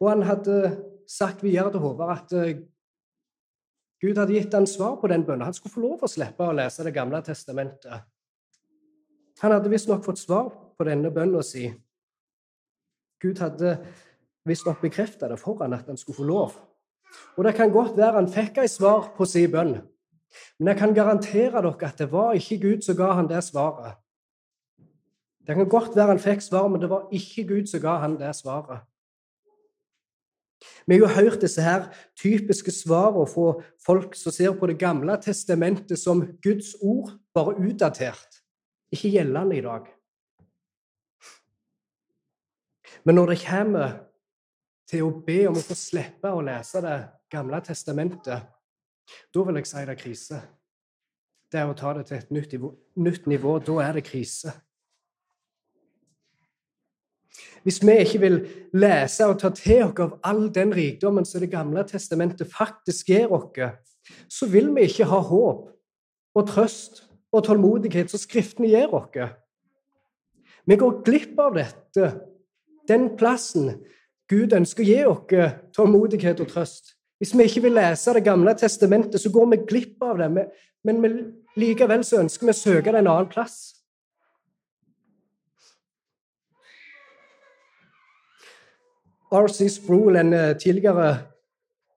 Og 0.00 0.10
han 0.10 0.24
hadde 0.26 0.58
sagt 1.10 1.44
videre 1.44 1.72
til 1.72 1.82
Håvard 1.84 2.16
at 2.16 2.34
eh, 2.38 2.62
Gud 4.04 4.18
hadde 4.20 4.34
gitt 4.36 4.52
han 4.54 4.66
svar 4.68 4.98
på 5.00 5.08
den 5.08 5.24
bønnen. 5.24 5.46
Han 5.48 5.56
skulle 5.56 5.72
få 5.72 5.84
lov 5.84 6.04
å 6.04 6.10
slippe 6.10 6.44
å 6.44 6.56
lese 6.56 6.84
Det 6.84 6.92
gamle 6.92 7.22
testamentet. 7.24 8.04
Han 9.40 9.54
hadde 9.54 9.72
visstnok 9.72 10.04
fått 10.04 10.20
svar 10.20 10.50
på 10.76 10.86
denne 10.86 11.10
bønnen 11.14 11.42
si. 11.42 11.70
Gud 13.22 13.40
hadde 13.40 13.78
visstnok 14.44 14.82
bekrefta 14.84 15.30
det 15.30 15.38
for 15.40 15.62
han 15.62 15.74
at 15.74 15.88
han 15.88 15.96
skulle 15.96 16.20
få 16.20 16.28
lov. 16.28 16.54
Og 17.38 17.44
det 17.46 17.54
kan 17.56 17.72
godt 17.72 17.96
være 17.96 18.18
han 18.18 18.30
fikk 18.30 18.60
et 18.60 18.70
svar 18.70 19.12
på 19.16 19.26
sin 19.28 19.50
bønn, 19.52 19.76
men 20.58 20.70
jeg 20.70 20.78
kan 20.80 20.94
garantere 20.94 21.62
dere 21.62 21.88
at 21.88 22.00
det 22.00 22.10
var 22.12 22.34
ikke 22.34 22.60
Gud 22.62 22.82
som 22.82 22.96
ga 22.98 23.12
han 23.20 23.30
det 23.30 23.42
svaret. 23.46 24.00
Det 25.46 25.54
kan 25.54 25.68
godt 25.68 25.96
være 25.96 26.14
han 26.14 26.22
fikk 26.22 26.42
svar, 26.42 26.68
men 26.68 26.80
det 26.82 26.90
var 26.90 27.08
ikke 27.12 27.46
Gud 27.48 27.70
som 27.70 27.80
ga 27.80 27.98
han 28.02 28.18
det 28.18 28.32
svaret. 28.36 28.82
Vi 30.86 30.98
har 30.98 31.00
jo 31.00 31.14
hørt 31.14 31.40
disse 31.40 31.62
her 31.64 31.86
typiske 32.20 32.72
svarene 32.72 33.26
fra 33.30 33.54
folk 33.86 34.16
som 34.18 34.32
ser 34.32 34.56
på 34.58 34.66
Det 34.66 34.78
gamle 34.78 35.16
testamentet 35.22 35.98
som 35.98 36.22
Guds 36.42 36.74
ord, 36.82 37.12
bare 37.34 37.56
utdatert, 37.58 38.40
ikke 38.92 39.12
gjeldende 39.16 39.58
i 39.58 39.64
dag. 39.64 39.86
Men 43.04 43.14
når 43.14 43.32
det 43.32 43.40
kommer 43.44 43.96
til 44.88 45.04
å 45.04 45.14
be 45.26 45.40
om 45.48 45.56
å 45.58 45.64
få 45.64 45.76
slippe 45.76 46.30
å 46.32 46.42
lese 46.44 46.80
Det 46.84 46.98
gamle 47.32 47.60
testamentet, 47.64 48.50
da 49.34 49.44
vil 49.44 49.58
jeg 49.60 49.68
si 49.68 49.82
det 49.84 49.94
er 49.96 50.00
krise. 50.00 50.42
Det 51.52 51.60
er 51.60 51.70
å 51.70 51.76
ta 51.76 51.92
det 51.94 52.06
til 52.08 52.16
et 52.18 52.30
nytt 52.32 52.54
nivå. 52.56 52.70
Nytt 53.04 53.26
nivå 53.30 53.58
da 53.62 53.80
er 53.84 53.98
det 53.98 54.06
krise. 54.06 54.54
Hvis 57.64 57.80
vi 57.80 57.96
ikke 58.04 58.20
vil 58.20 58.34
lese 58.76 59.26
og 59.26 59.38
ta 59.40 59.48
til 59.56 59.86
oss 59.86 60.00
av 60.04 60.18
all 60.22 60.48
den 60.52 60.74
rikdommen 60.76 61.24
som 61.24 61.40
Det 61.40 61.50
gamle 61.50 61.84
testamentet 61.88 62.52
faktisk 62.52 63.08
gir 63.08 63.32
oss, 63.32 63.56
så 64.28 64.46
vil 64.46 64.68
vi 64.74 64.84
ikke 64.84 65.08
ha 65.08 65.20
håp 65.20 65.70
og 66.34 66.48
trøst 66.48 67.06
og 67.32 67.44
tålmodighet 67.44 68.10
som 68.10 68.20
Skriftene 68.20 68.68
gir 68.68 68.92
oss. 68.92 69.32
Vi 70.66 70.76
går 70.76 71.02
glipp 71.04 71.40
av 71.40 71.56
dette, 71.56 72.12
den 72.88 73.14
plassen 73.16 73.78
Gud 74.28 74.52
ønsker 74.56 74.84
å 74.84 74.88
gi 74.88 75.00
oss 75.08 75.56
tålmodighet 75.76 76.40
og 76.40 76.52
trøst. 76.52 76.94
Hvis 77.20 77.32
vi 77.36 77.46
ikke 77.48 77.62
vil 77.68 77.78
lese 77.78 78.12
Det 78.12 78.24
gamle 78.24 78.54
testamentet, 78.54 79.20
så 79.20 79.30
går 79.30 79.46
vi 79.50 79.64
glipp 79.68 80.02
av 80.02 80.18
det. 80.18 80.48
Men 80.84 81.34
likevel 81.56 82.04
så 82.04 82.20
ønsker 82.20 82.46
vi 82.46 82.52
å 82.52 82.58
søke 82.58 82.92
det 82.92 83.00
en 83.00 83.08
annen 83.08 83.30
plass. 83.30 83.83
R.C. 89.34 89.68
Sproul, 89.68 90.16
en 90.16 90.32
eh, 90.32 90.56
tidligere 90.56 91.18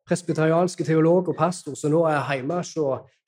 presbyteriansk 0.08 0.86
teolog 0.86 1.28
og 1.30 1.36
pastor 1.36 1.76
som 1.78 1.92
nå 1.94 2.02
er 2.10 2.24
hjemme 2.34 2.58
hos 2.62 2.74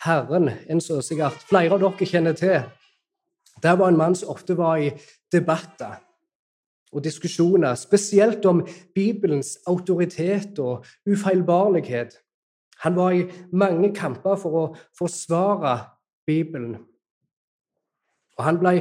Herren, 0.01 0.49
en 0.69 0.81
som 0.81 1.01
sikkert 1.05 1.37
flere 1.49 1.75
av 1.75 1.83
dere 1.83 2.07
kjenner 2.07 2.37
til. 2.39 2.63
Der 3.61 3.75
var 3.77 3.91
en 3.91 3.99
mann 3.99 4.15
som 4.15 4.31
ofte 4.33 4.57
var 4.57 4.79
i 4.81 4.89
debatter 5.31 5.99
og 6.91 7.03
diskusjoner, 7.03 7.75
spesielt 7.75 8.45
om 8.49 8.63
Bibelens 8.95 9.57
autoritet 9.67 10.57
og 10.59 10.85
ufeilbarlighet. 11.05 12.17
Han 12.81 12.95
var 12.95 13.11
i 13.11 13.27
mange 13.51 13.93
kamper 13.95 14.39
for 14.39 14.57
å 14.57 14.67
forsvare 14.97 15.75
Bibelen. 16.25 16.79
Og 18.39 18.45
Han 18.45 18.59
ble 18.61 18.73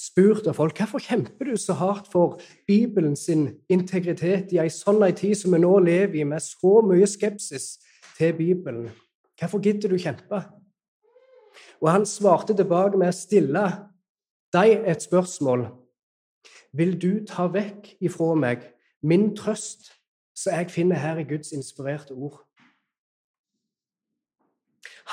spurt 0.00 0.48
av 0.50 0.56
folk 0.58 0.80
hvorfor 0.80 1.02
kjemper 1.02 1.46
du 1.46 1.54
så 1.60 1.76
hardt 1.78 2.08
for 2.10 2.40
Bibelen 2.66 3.14
sin 3.16 3.46
integritet 3.70 4.50
i 4.50 4.58
ei 4.58 4.72
sånn 4.74 5.04
tid 5.14 5.36
som 5.38 5.54
vi 5.54 5.60
nå 5.62 5.70
lever 5.86 6.18
i, 6.18 6.26
med 6.26 6.42
så 6.42 6.80
mye 6.82 7.06
skepsis 7.06 7.76
til 8.18 8.34
Bibelen. 8.34 8.90
Hvorfor 9.38 9.62
gidder 9.62 9.94
du 9.94 9.98
kjempe? 10.02 10.42
Og 11.78 11.90
han 11.92 12.06
svarte 12.06 12.56
tilbake 12.58 12.98
med 12.98 13.12
å 13.12 13.14
stille 13.14 13.64
deg 14.54 14.82
et 14.82 15.06
spørsmål. 15.06 15.68
Vil 16.74 16.98
du 16.98 17.22
ta 17.22 17.46
vekk 17.46 17.94
ifra 18.02 18.34
meg 18.34 18.66
min 19.02 19.30
trøst, 19.38 19.92
som 20.34 20.58
jeg 20.58 20.74
finner 20.74 20.98
her 20.98 21.22
i 21.22 21.28
Guds 21.28 21.54
inspirerte 21.54 22.18
ord? 22.18 22.40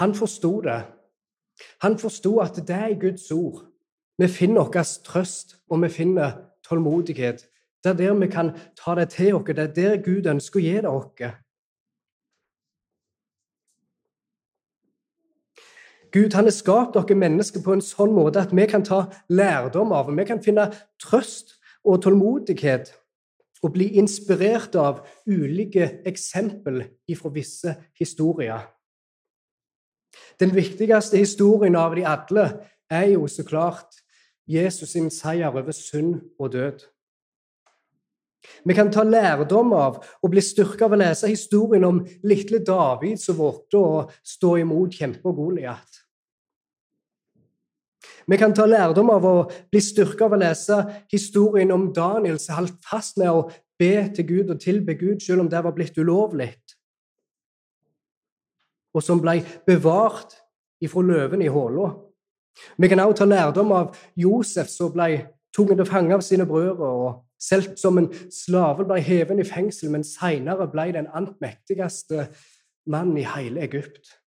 Han 0.01 0.15
forsto 0.17 0.57
det. 0.65 0.79
Han 1.85 1.99
forsto 2.01 2.39
at 2.41 2.57
det 2.65 2.87
i 2.95 2.97
Guds 2.97 3.29
ord 3.31 3.67
vi 4.21 4.27
finner 4.27 4.67
vår 4.69 4.83
trøst, 5.05 5.55
og 5.69 5.81
vi 5.81 5.89
finner 5.89 6.37
tålmodighet. 6.67 7.47
Det 7.83 7.89
er 7.89 7.97
der 7.97 8.13
vi 8.13 8.27
kan 8.27 8.51
ta 8.77 8.95
det 8.95 9.09
til 9.09 9.35
oss. 9.35 9.47
Det 9.47 9.59
er 9.59 9.73
der 9.73 10.03
Gud 10.03 10.27
ønsker 10.29 10.59
å 10.59 10.63
gi 10.63 10.75
det 10.75 10.91
oss. 10.91 11.31
Gud 16.11 16.33
han 16.35 16.43
har 16.43 16.51
skapt 16.51 16.97
dere 16.97 17.15
mennesker 17.15 17.63
på 17.63 17.73
en 17.73 17.83
sånn 17.83 18.11
måte 18.13 18.41
at 18.43 18.51
vi 18.51 18.65
kan 18.67 18.83
ta 18.83 19.05
lærdom 19.31 19.93
av, 19.95 20.11
vi 20.11 20.25
kan 20.27 20.43
finne 20.43 20.67
trøst 20.99 21.55
og 21.87 22.01
tålmodighet 22.03 22.91
og 23.63 23.73
bli 23.77 23.93
inspirert 24.01 24.75
av 24.75 25.05
ulike 25.29 26.03
eksempel 26.05 26.83
fra 27.15 27.31
visse 27.31 27.75
historier. 27.97 28.67
Den 30.41 30.51
viktigste 30.51 31.21
historien 31.21 31.77
av 31.79 31.95
de 31.95 32.03
alle 32.03 32.45
er 32.91 33.13
jo 33.13 33.27
så 33.31 33.45
klart 33.47 34.00
Jesus 34.51 34.93
sin 34.95 35.09
seier 35.13 35.51
over 35.51 35.71
synd 35.75 36.19
og 36.39 36.51
død. 36.53 36.83
Vi 38.65 38.73
kan 38.73 38.89
ta 38.91 39.03
lærdom 39.05 39.73
av 39.77 39.99
og 40.01 40.31
bli 40.33 40.41
styrka 40.41 40.87
av 40.87 40.95
å 40.95 41.01
lese 41.01 41.29
historien 41.29 41.85
om 41.85 42.01
lille 42.25 42.61
David 42.65 43.21
som 43.21 43.37
vågte 43.37 43.81
å 43.81 44.05
stå 44.25 44.55
imot 44.63 44.97
kjempe 44.97 45.29
og 45.29 45.37
Goliat. 45.37 46.01
Vi 48.25 48.37
kan 48.37 48.53
ta 48.53 48.65
lærdom 48.69 49.09
av 49.13 49.25
å 49.25 49.35
bli 49.71 49.81
styrka 49.83 50.25
av 50.25 50.35
å 50.35 50.41
lese 50.41 50.77
historien 51.11 51.73
om 51.73 51.89
Daniel 51.93 52.39
som 52.41 52.61
holdt 52.61 52.77
fast 52.85 53.17
med 53.21 53.29
å 53.29 53.47
be 53.81 53.95
til 54.15 54.27
Gud 54.29 54.53
og 54.53 54.61
tilbe 54.61 54.95
Gud 54.97 55.23
selv 55.23 55.45
om 55.45 55.49
det 55.49 55.61
var 55.65 55.73
blitt 55.73 55.97
ulovlig, 55.97 56.53
og 58.93 59.03
som 59.03 59.21
ble 59.23 59.39
bevart 59.65 60.35
ifra 60.83 61.01
løven 61.05 61.41
i 61.41 61.49
håla. 61.49 61.89
Vi 62.77 62.87
kan 62.87 62.99
også 62.99 63.23
ta 63.23 63.25
lærdom 63.25 63.71
av 63.71 63.97
Josef, 64.15 64.69
som 64.69 64.93
ble 64.93 65.09
tatt 65.55 65.75
til 65.75 65.85
fange 65.87 66.15
av 66.15 66.23
sine 66.25 66.47
brødre 66.47 66.87
og 66.87 67.19
solgt 67.41 67.79
som 67.81 67.97
en 67.97 68.09
slave, 68.31 68.85
ble 68.85 69.01
hevet 69.03 69.39
i 69.41 69.47
fengsel, 69.47 69.91
men 69.91 70.05
senere 70.05 70.69
ble 70.71 70.91
den 70.95 71.09
ant 71.13 71.39
mektigste 71.41 72.27
mannen 72.91 73.17
i 73.17 73.27
hele 73.27 73.63
Egypt. 73.65 74.17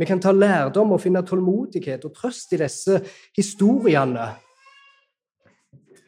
Vi 0.00 0.06
kan 0.08 0.20
ta 0.20 0.32
lærdom 0.32 0.94
og 0.94 1.02
finne 1.02 1.20
tålmodighet 1.26 2.06
og 2.08 2.14
trøst 2.16 2.54
i 2.56 2.60
disse 2.62 3.02
historiene. 3.36 4.30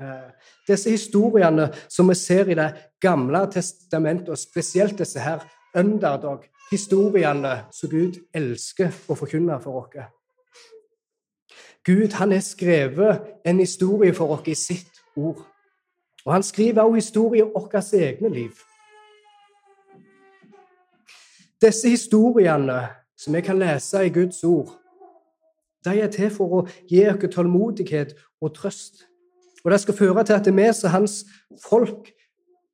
Eh, 0.00 0.30
disse 0.68 0.94
historiene 0.94 1.68
som 1.88 2.08
vi 2.08 2.16
ser 2.16 2.48
i 2.48 2.54
Det 2.54 2.70
gamle 3.00 3.46
testamentet, 3.52 4.28
og 4.28 4.38
spesielt 4.38 4.98
disse 4.98 5.20
her 5.20 5.44
underdog-historiene 5.76 7.64
som 7.72 7.90
Gud 7.90 8.16
elsker 8.34 8.88
å 9.08 9.14
forkynne 9.14 9.60
for 9.60 9.84
oss. 9.84 10.08
Gud 11.84 12.12
han 12.12 12.32
har 12.32 12.40
skrevet 12.40 13.20
en 13.44 13.58
historie 13.58 14.14
for 14.14 14.36
oss 14.36 14.48
i 14.48 14.54
sitt 14.54 15.02
ord. 15.16 15.42
Og 16.24 16.32
han 16.32 16.42
skriver 16.42 16.82
også 16.82 16.94
historier 16.94 17.44
om 17.44 17.62
vårt 17.62 17.92
egne 17.92 18.28
liv. 18.28 18.52
Disse 21.62 21.88
historiene 21.88 22.88
som 23.16 23.34
vi 23.34 23.40
kan 23.40 23.58
lese 23.58 24.06
i 24.06 24.10
Guds 24.10 24.44
ord, 24.44 24.70
de 25.84 26.00
er 26.00 26.10
til 26.10 26.30
for 26.30 26.54
å 26.54 26.64
gi 26.90 27.02
oss 27.10 27.34
tålmodighet 27.34 28.14
og 28.40 28.54
trøst. 28.54 29.04
Og 29.64 29.70
det 29.70 29.80
skal 29.80 29.98
føre 29.98 30.24
til 30.24 30.38
at 30.38 30.50
vi 30.50 30.68
som 30.74 30.90
hans 30.90 31.24
folk 31.62 32.10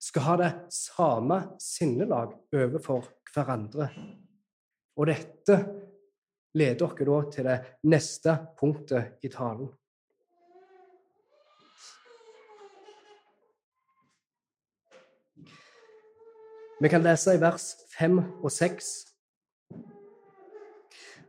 skal 0.00 0.22
ha 0.22 0.36
det 0.40 0.52
samme 0.72 1.40
sinnelag 1.60 2.32
overfor 2.54 3.08
hverandre. 3.34 3.88
Og 4.96 5.06
dette 5.06 5.58
leder 6.54 6.94
dere 6.96 7.10
da 7.10 7.30
til 7.32 7.48
det 7.48 7.58
neste 7.82 8.36
punktet 8.58 9.18
i 9.22 9.28
talen. 9.28 9.68
Vi 16.80 16.88
kan 16.88 17.02
lese 17.02 17.34
i 17.34 17.40
vers 17.42 17.72
5 17.98 18.18
og 18.42 18.52
6. 18.52 18.88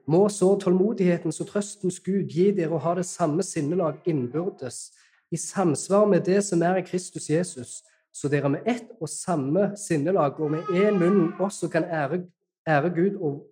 Må 0.06 0.28
så 0.30 0.52
tålmodighetens 0.62 1.42
og 1.42 1.48
trøstens 1.50 2.00
Gud 2.06 2.30
gi 2.30 2.52
dere 2.54 2.78
å 2.78 2.82
ha 2.84 2.94
det 2.98 3.06
samme 3.10 3.46
sinnelag 3.46 4.06
innbyrdes, 4.10 4.92
i 5.30 5.38
samsvar 5.38 6.08
med 6.10 6.26
det 6.26 6.40
som 6.46 6.62
er 6.66 6.80
i 6.80 6.86
Kristus 6.86 7.30
Jesus, 7.30 7.84
så 8.14 8.30
dere 8.30 8.50
med 8.50 8.66
ett 8.66 8.90
og 8.98 9.10
samme 9.10 9.72
sinnelag 9.78 10.40
og 10.42 10.54
med 10.54 10.70
én 10.74 10.98
munn 10.98 11.34
også 11.42 11.70
kan 11.70 11.86
ære, 11.86 12.24
ære 12.70 12.90
Gud 12.94 13.18
og 13.18 13.44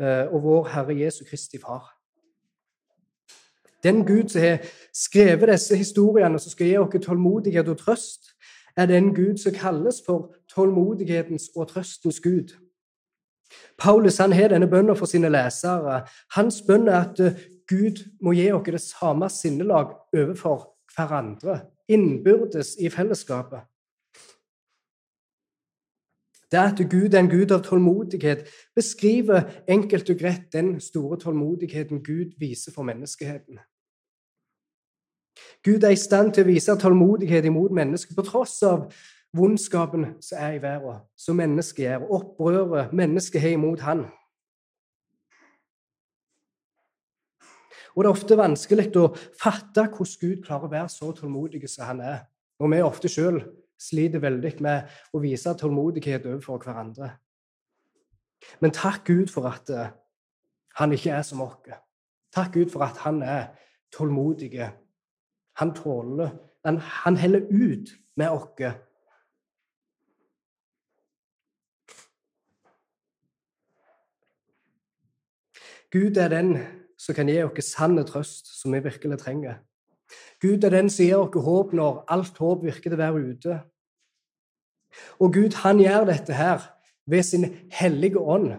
og 0.00 0.38
vår 0.42 0.68
Herre 0.72 0.94
Jesu 0.98 1.24
Kristi 1.28 1.58
Far. 1.62 1.92
Den 3.82 4.06
Gud 4.06 4.28
som 4.28 4.40
har 4.40 4.58
skrevet 4.94 5.48
disse 5.48 5.76
historiene, 5.76 6.38
som 6.38 6.50
skal 6.50 6.66
gi 6.66 6.76
oss 6.78 7.04
tålmodighet 7.04 7.68
og 7.68 7.78
trøst, 7.78 8.30
er 8.76 8.86
den 8.86 9.14
Gud 9.14 9.36
som 9.38 9.52
kalles 9.52 10.02
for 10.06 10.34
tålmodighetens 10.54 11.50
og 11.56 11.68
trøstens 11.68 12.20
Gud. 12.20 12.54
Paulus 13.78 14.16
han 14.16 14.32
har 14.32 14.48
denne 14.48 14.68
bønnen 14.70 14.96
for 14.96 15.06
sine 15.06 15.28
lesere. 15.28 16.02
Hans 16.32 16.62
bønn 16.66 16.88
er 16.88 17.00
at 17.02 17.20
eh, 17.20 17.40
Gud 17.68 18.04
må 18.22 18.32
gi 18.36 18.48
oss 18.52 18.64
det 18.70 18.80
samme 18.80 19.28
sinnelag 19.30 19.92
overfor 20.16 20.70
hverandre, 20.94 21.60
innbyrdes 21.88 22.76
i 22.80 22.88
fellesskapet. 22.88 23.66
Det 26.52 26.58
at 26.58 26.90
Gud 26.90 27.14
er 27.14 27.18
en 27.18 27.30
Gud 27.30 27.50
av 27.50 27.62
tålmodighet, 27.64 28.44
beskriver 28.76 29.42
enkelt 29.68 30.10
og 30.10 30.18
greit 30.20 30.52
den 30.52 30.80
store 30.80 31.16
tålmodigheten 31.18 32.02
Gud 32.04 32.34
viser 32.38 32.72
for 32.72 32.84
menneskeheten. 32.84 33.58
Gud 35.64 35.82
er 35.82 35.94
i 35.94 35.96
stand 35.96 36.34
til 36.34 36.44
å 36.44 36.50
vise 36.50 36.76
tålmodighet 36.76 37.48
imot 37.48 37.72
mennesker 37.72 38.14
på 38.14 38.24
tross 38.26 38.58
av 38.68 38.90
vondskapen 39.32 40.10
som 40.20 40.42
er 40.44 40.58
i 40.58 40.62
verden, 40.62 41.00
som 41.16 41.40
mennesket 41.40 41.86
gjør, 41.86 42.04
opprøret 42.18 42.92
mennesket 42.92 43.40
har 43.40 43.56
imot 43.56 43.80
han. 43.80 44.04
Og 47.96 48.04
Det 48.04 48.08
er 48.08 48.12
ofte 48.12 48.36
vanskelig 48.36 48.86
å 48.96 49.08
fatte 49.40 49.88
hvordan 49.88 50.20
Gud 50.20 50.44
klarer 50.44 50.68
å 50.68 50.72
være 50.72 50.88
så 50.88 51.12
tålmodig 51.16 51.64
som 51.68 51.88
han 51.88 52.00
er. 52.00 52.22
Og 52.60 52.70
vi 52.72 52.84
ofte 52.84 53.08
sjøl 53.08 53.40
sliter 53.82 54.22
veldig 54.22 54.52
med 54.62 54.92
å 55.12 55.20
vise 55.22 55.54
tålmodighet 55.58 56.26
overfor 56.28 56.62
hverandre. 56.62 57.10
Men 58.60 58.74
takk 58.74 59.04
Gud 59.06 59.30
for 59.30 59.48
at 59.50 59.70
eh, 59.70 59.90
han 60.78 60.94
ikke 60.94 61.14
er 61.14 61.26
som 61.26 61.42
oss. 61.44 61.74
Takk 62.34 62.54
Gud 62.54 62.70
for 62.72 62.84
at 62.86 63.02
han 63.04 63.22
er 63.22 63.52
tålmodig. 63.92 64.54
Han 65.60 65.74
tåler 65.74 66.30
Han, 66.64 66.78
han 66.78 67.16
heller 67.16 67.40
ut 67.50 67.88
med 68.16 68.30
oss. 68.30 68.76
Gud 75.90 76.16
er 76.16 76.28
den 76.28 76.54
som 76.96 77.14
kan 77.14 77.28
gi 77.28 77.42
oss 77.42 77.72
sann 77.74 77.98
trøst 78.06 78.46
som 78.60 78.72
vi 78.72 78.80
virkelig 78.80 79.18
trenger. 79.18 79.58
Gud 80.40 80.64
er 80.64 80.70
den 80.70 80.90
som 80.90 81.04
gir 81.04 81.18
oss 81.18 81.44
håp 81.44 81.74
når 81.74 82.04
alt 82.08 82.38
håp 82.38 82.62
virker 82.64 82.90
til 82.90 82.96
å 82.96 83.02
være 83.02 83.24
ute. 83.32 83.58
Og 85.20 85.32
Gud 85.34 85.58
han 85.62 85.80
gjør 85.82 86.06
dette 86.10 86.36
her 86.36 86.64
ved 87.06 87.22
sin 87.26 87.46
hellige 87.72 88.18
ånd. 88.18 88.52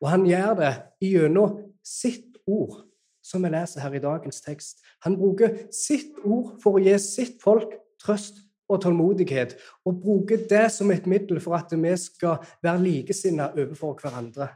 Og 0.00 0.10
han 0.10 0.26
gjør 0.28 0.54
det 0.60 0.72
gjennom 1.04 1.58
sitt 1.84 2.38
ord, 2.46 2.84
som 3.22 3.44
vi 3.44 3.52
leser 3.52 3.84
her 3.84 3.96
i 3.96 4.02
dagens 4.02 4.40
tekst. 4.44 4.80
Han 5.04 5.18
bruker 5.20 5.66
sitt 5.74 6.16
ord 6.24 6.56
for 6.62 6.78
å 6.78 6.84
gi 6.84 6.96
sitt 7.02 7.42
folk 7.42 7.74
trøst 8.00 8.40
og 8.70 8.82
tålmodighet, 8.84 9.56
og 9.84 9.98
bruker 10.02 10.44
det 10.50 10.68
som 10.70 10.90
et 10.94 11.06
middel 11.10 11.40
for 11.42 11.58
at 11.58 11.72
vi 11.74 11.94
skal 11.98 12.38
være 12.62 12.84
likesinna 12.84 13.50
overfor 13.58 13.96
hverandre. 13.98 14.46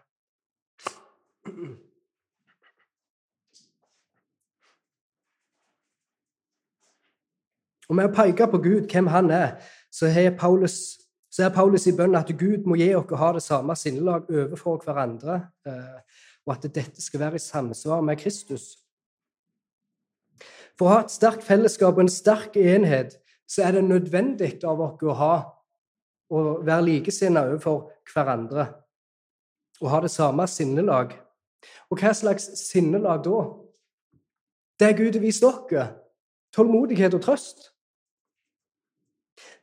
Og 7.88 7.96
med 7.98 8.08
å 8.08 8.14
peke 8.14 8.46
på 8.48 8.60
Gud, 8.64 8.86
hvem 8.88 9.10
han 9.12 9.30
er, 9.34 9.58
så 9.92 10.08
har 10.08 10.36
Paulus 10.38 11.03
så 11.34 11.42
er 11.42 11.54
Paulus 11.54 11.88
i 11.90 11.96
bønn 11.96 12.14
at 12.14 12.30
Gud 12.38 12.68
må 12.70 12.76
gi 12.78 12.92
oss 12.94 13.10
ha 13.18 13.32
det 13.34 13.42
samme 13.42 13.74
sinnelag 13.74 14.28
overfor 14.30 14.78
hverandre, 14.84 15.40
eh, 15.66 16.20
og 16.46 16.52
at 16.54 16.68
dette 16.76 17.02
skal 17.02 17.24
være 17.24 17.40
i 17.40 17.42
samsvar 17.42 18.04
med 18.06 18.20
Kristus. 18.20 18.76
For 20.78 20.86
å 20.86 20.92
ha 20.92 21.00
et 21.02 21.10
sterkt 21.14 21.42
fellesskap 21.46 21.96
og 21.96 22.04
en 22.04 22.12
sterk 22.12 22.54
enhet 22.60 23.18
så 23.50 23.66
er 23.66 23.76
det 23.76 23.84
nødvendig 23.88 24.52
av 24.66 24.80
oss 24.86 25.02
å 25.02 25.18
ha 25.18 25.34
å 26.30 26.44
være 26.64 26.86
likesinnet 26.86 27.50
overfor 27.50 27.90
hverandre 28.12 28.68
og 29.82 29.90
ha 29.90 30.00
det 30.04 30.12
samme 30.14 30.46
sinnelag. 30.48 31.18
Og 31.90 31.98
hva 31.98 32.14
slags 32.14 32.46
sinnelag 32.62 33.24
da? 33.26 33.42
Det 34.80 34.96
Gud 34.98 35.18
har 35.18 35.22
vist 35.22 35.42
dere. 35.42 35.90
Tålmodighet 36.54 37.18
og 37.18 37.26
trøst. 37.26 37.73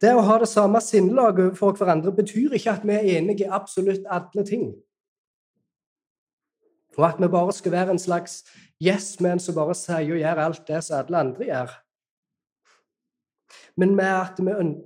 Det 0.02 0.14
å 0.16 0.24
ha 0.26 0.38
det 0.42 0.50
samme 0.50 0.82
sinnelaget 0.82 1.58
for 1.60 1.78
hverandre 1.78 2.14
betyr 2.16 2.56
ikke 2.58 2.74
at 2.74 2.86
vi 2.88 2.96
er 2.96 3.10
enige 3.18 3.46
i 3.46 3.52
absolutt 3.52 4.08
alle 4.10 4.46
ting. 4.48 4.72
Og 6.98 7.08
at 7.08 7.22
vi 7.22 7.30
bare 7.32 7.54
skal 7.54 7.72
være 7.72 7.96
en 7.96 8.02
slags 8.02 8.42
yes-men 8.84 9.40
som 9.40 9.56
bare 9.56 9.76
sier 9.78 10.16
og 10.16 10.24
gjør 10.24 10.46
alt 10.46 10.64
det 10.68 10.84
som 10.84 11.00
alle 11.00 11.26
andre 11.26 11.50
gjør. 11.52 11.76
Men 13.80 13.96
med 13.96 14.82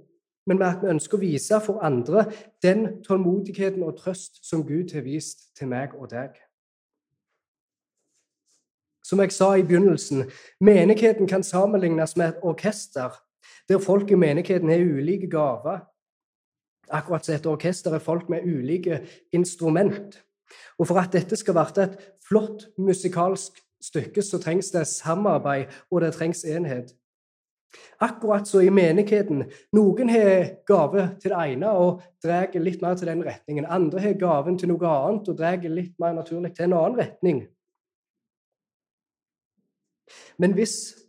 men 0.47 0.59
med 0.59 0.67
at 0.67 0.81
vi 0.83 0.91
ønsker 0.93 1.17
å 1.17 1.21
vise 1.23 1.59
for 1.65 1.81
andre 1.85 2.27
den 2.61 2.99
tålmodigheten 3.05 3.83
og 3.83 3.97
trøst 3.97 4.43
som 4.45 4.61
Gud 4.67 4.93
har 4.93 5.01
vist 5.01 5.47
til 5.57 5.71
meg 5.71 5.95
og 5.97 6.11
deg. 6.11 6.35
Som 9.05 9.21
jeg 9.21 9.33
sa 9.33 9.51
i 9.57 9.65
begynnelsen, 9.65 10.27
menigheten 10.61 11.29
kan 11.29 11.43
sammenlignes 11.43 12.15
med 12.17 12.27
et 12.27 12.45
orkester 12.45 13.13
der 13.69 13.81
folk 13.81 14.11
i 14.11 14.15
menigheten 14.19 14.69
har 14.69 14.79
ulike 14.79 15.29
gaver. 15.29 15.79
Akkurat 16.89 17.25
som 17.25 17.35
et 17.35 17.45
orkester 17.49 17.93
er 17.93 18.03
folk 18.03 18.29
med 18.29 18.45
ulike 18.45 19.01
instrument. 19.33 20.21
Og 20.77 20.87
for 20.87 21.01
at 21.01 21.13
dette 21.13 21.35
skal 21.35 21.57
bli 21.57 21.83
et 21.83 21.97
flott 22.27 22.67
musikalsk 22.77 23.57
stykke, 23.81 24.21
så 24.21 24.37
trengs 24.41 24.69
det 24.73 24.87
samarbeid, 24.87 25.65
og 25.91 26.01
det 26.01 26.13
trengs 26.13 26.43
enhet. 26.45 26.93
Akkurat 27.99 28.47
så 28.47 28.61
i 28.63 28.69
menigheten. 28.69 29.43
Noen 29.75 30.09
har 30.09 30.51
gave 30.67 31.09
til 31.21 31.33
det 31.33 31.41
ene 31.41 31.71
og 31.71 32.03
drar 32.23 32.53
litt 32.59 32.81
mer 32.83 32.95
til 32.95 33.09
den 33.09 33.23
retningen. 33.25 33.65
Andre 33.65 33.99
har 33.99 34.19
gaven 34.19 34.59
til 34.59 34.71
noe 34.71 34.91
annet 34.91 35.29
og 35.31 35.37
drar 35.39 35.63
litt 35.63 35.95
mer 35.99 36.15
naturlig 36.15 36.53
til 36.55 36.69
en 36.69 36.77
annen 36.77 36.99
retning. 36.99 37.41
Men 40.37 40.53
hvis 40.55 41.04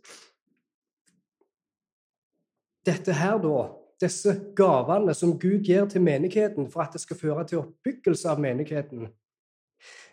dette 2.87 3.13
her, 3.13 3.37
da, 3.43 3.67
disse 4.01 4.33
gavene 4.57 5.13
som 5.17 5.35
Gud 5.39 5.65
gir 5.65 5.87
til 5.89 6.03
menigheten 6.05 6.69
for 6.71 6.85
at 6.85 6.93
det 6.95 7.01
skal 7.03 7.19
føre 7.19 7.45
til 7.47 7.63
oppbyggelse 7.63 8.29
av 8.29 8.41
menigheten 8.41 9.07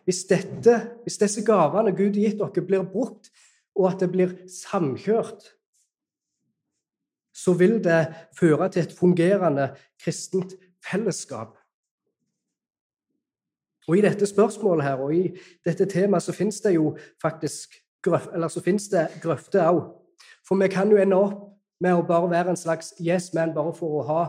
Hvis, 0.04 0.24
dette, 0.28 0.74
hvis 1.02 1.18
disse 1.20 1.44
gavene 1.44 1.94
Gud 1.96 2.16
har 2.16 2.28
gitt 2.28 2.40
dere, 2.40 2.66
blir 2.66 2.84
brukt, 2.84 3.30
og 3.74 3.88
at 3.90 4.00
det 4.04 4.10
blir 4.12 4.34
samkjørt, 4.50 5.46
så 7.34 7.54
vil 7.58 7.80
det 7.82 8.14
føre 8.38 8.68
til 8.70 8.84
et 8.84 8.92
fungerende 8.94 9.70
kristent 9.98 10.54
fellesskap. 10.84 11.56
Og 13.88 13.98
I 13.98 14.04
dette 14.04 14.26
spørsmålet 14.26 14.84
her, 14.84 15.00
og 15.00 15.14
i 15.14 15.24
dette 15.64 15.88
temaet 15.90 16.22
så 16.22 16.32
finnes 16.32 16.60
det 16.60 16.76
jo 16.76 16.94
faktisk 17.22 17.80
eller 18.06 18.48
så 18.48 18.60
det 18.60 19.08
grøfter 19.22 19.64
òg. 19.64 19.80
For 20.44 20.60
vi 20.60 20.68
kan 20.68 20.90
jo 20.90 20.96
ende 21.00 21.16
opp 21.16 21.53
med 21.80 21.94
å 21.94 22.04
bare 22.06 22.30
være 22.30 22.54
en 22.54 22.60
slags 22.60 22.92
yes 23.00 23.32
man 23.34 23.54
bare 23.54 23.74
for 23.76 24.00
å 24.00 24.06
ha 24.08 24.24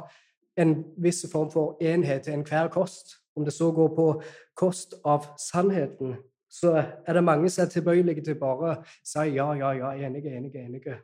en 0.58 0.78
viss 0.98 1.26
form 1.32 1.52
for 1.52 1.78
enhet 1.84 2.26
til 2.26 2.38
enhver 2.38 2.72
kost. 2.74 3.18
Om 3.36 3.46
det 3.46 3.54
så 3.54 3.72
går 3.76 3.90
på 3.96 4.08
kost 4.56 4.96
av 5.04 5.26
sannheten, 5.38 6.16
så 6.50 6.72
er 6.80 7.18
det 7.18 7.24
mange 7.24 7.50
som 7.52 7.66
er 7.66 7.74
tilbøyelige 7.74 8.24
til 8.24 8.38
bare 8.40 8.70
å 8.70 8.76
si 9.04 9.26
ja, 9.36 9.50
ja, 9.60 9.74
ja, 9.76 9.92
enige, 10.08 10.32
enige, 10.32 10.64
enige. 10.64 11.00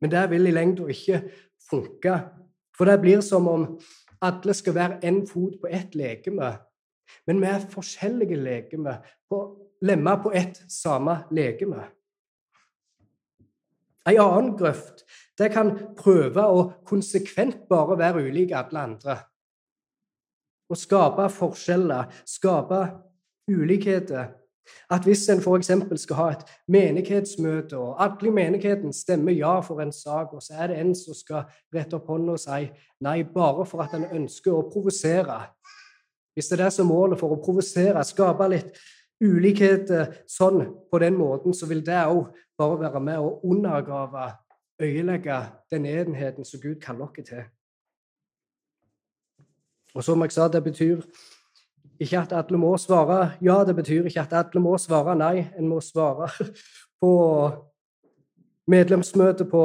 Men 0.00 0.10
det 0.10 0.24
vil 0.30 0.50
i 0.50 0.54
lengda 0.54 0.88
ikke 0.92 1.22
funke. 1.70 2.18
For 2.76 2.90
det 2.90 2.98
blir 3.00 3.22
som 3.24 3.46
om 3.48 3.68
alle 4.20 4.54
skal 4.54 4.74
være 4.76 4.98
én 5.06 5.22
fot 5.28 5.54
på 5.60 5.70
ett 5.70 5.94
legeme. 5.94 6.56
Men 7.26 7.40
vi 7.40 7.46
er 7.46 7.68
forskjellige 7.70 8.36
legeme, 8.36 8.98
lemmer 9.82 10.22
på 10.22 10.32
ett 10.34 10.64
samme 10.68 11.20
legeme. 11.30 11.86
En 14.06 14.20
annen 14.22 14.54
grøft 14.58 15.04
det 15.38 15.50
kan 15.52 15.72
prøve 15.98 16.44
å 16.48 16.60
konsekvent 16.88 17.66
bare 17.68 17.98
være 18.00 18.24
ulik 18.30 18.54
alle 18.56 18.84
andre. 18.86 19.16
Å 20.66 20.78
skape 20.78 21.28
forskjeller, 21.30 22.08
skape 22.26 22.80
ulikheter. 23.50 24.32
At 24.90 25.04
hvis 25.06 25.28
en 25.30 25.38
f.eks. 25.38 25.70
skal 26.02 26.18
ha 26.18 26.26
et 26.34 26.44
menighetsmøte, 26.72 27.78
og 27.78 28.00
alle 28.02 28.30
i 28.30 28.34
menigheten 28.34 28.94
stemmer 28.94 29.36
ja 29.36 29.60
for 29.62 29.82
en 29.82 29.92
sak, 29.94 30.32
og 30.34 30.42
så 30.42 30.56
er 30.58 30.72
det 30.72 30.80
en 30.82 30.94
som 30.98 31.14
skal 31.14 31.44
rette 31.74 31.94
opp 31.98 32.08
hånda 32.10 32.34
og 32.34 32.42
si 32.42 32.64
nei 33.06 33.20
bare 33.30 33.66
for 33.68 33.84
at 33.84 33.94
en 33.94 34.08
ønsker 34.08 34.54
å 34.54 34.66
provosere 34.72 35.44
Hvis 36.36 36.50
det 36.50 36.58
er 36.58 36.64
det 36.66 36.72
som 36.74 36.90
målet 36.90 37.16
for 37.20 37.32
å 37.32 37.40
provosere, 37.40 38.02
skape 38.04 38.48
litt 38.52 38.74
ulikheter 39.24 40.10
sånn 40.28 40.66
på 40.90 40.98
den 41.00 41.14
måten, 41.16 41.54
så 41.56 41.64
vil 41.70 41.80
det 41.84 42.02
òg 42.04 42.26
bare 42.58 42.80
være 42.80 43.00
med 43.00 43.16
og 43.16 43.44
undergrave, 43.44 44.32
øyelegge 44.80 45.40
den 45.70 45.86
enheten 45.86 46.44
som 46.44 46.60
Gud 46.60 46.80
kaller 46.80 47.06
oss 47.06 47.28
til. 47.28 47.44
Og 49.94 50.04
som 50.04 50.22
jeg 50.22 50.32
sa, 50.32 50.48
det 50.48 50.64
betyr 50.64 51.00
ikke 52.00 52.18
at 52.18 52.32
alle 52.32 52.58
må 52.58 52.76
svare 52.76 53.32
ja, 53.42 53.64
det 53.64 53.76
betyr 53.76 54.04
ikke 54.04 54.20
at 54.20 54.32
alle 54.32 54.60
må 54.60 54.76
svare 54.78 55.16
nei. 55.16 55.46
En 55.58 55.68
må 55.68 55.80
svare 55.80 56.28
på 57.00 57.12
medlemsmøtet 58.66 59.50
på 59.50 59.64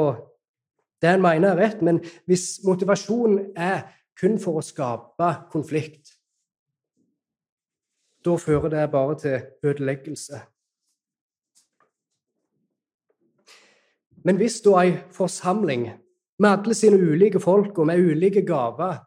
det 1.02 1.10
en 1.10 1.22
mener 1.22 1.52
er 1.52 1.60
rett. 1.60 1.82
Men 1.82 2.00
hvis 2.26 2.60
motivasjonen 2.64 3.52
er 3.56 3.82
kun 4.20 4.38
for 4.40 4.60
å 4.60 4.64
skape 4.64 5.32
konflikt, 5.52 6.14
da 8.24 8.36
fører 8.38 8.70
det 8.70 8.90
bare 8.90 9.18
til 9.18 9.38
ødeleggelse. 9.66 10.40
Men 14.24 14.38
hvis 14.38 14.60
da 14.64 14.76
ei 14.82 14.94
forsamling 15.14 15.88
med 16.42 16.50
alle 16.50 16.76
sine 16.76 16.98
ulike 16.98 17.40
folk 17.42 17.78
og 17.78 17.88
med 17.90 18.02
ulike 18.02 18.44
gaver 18.46 19.00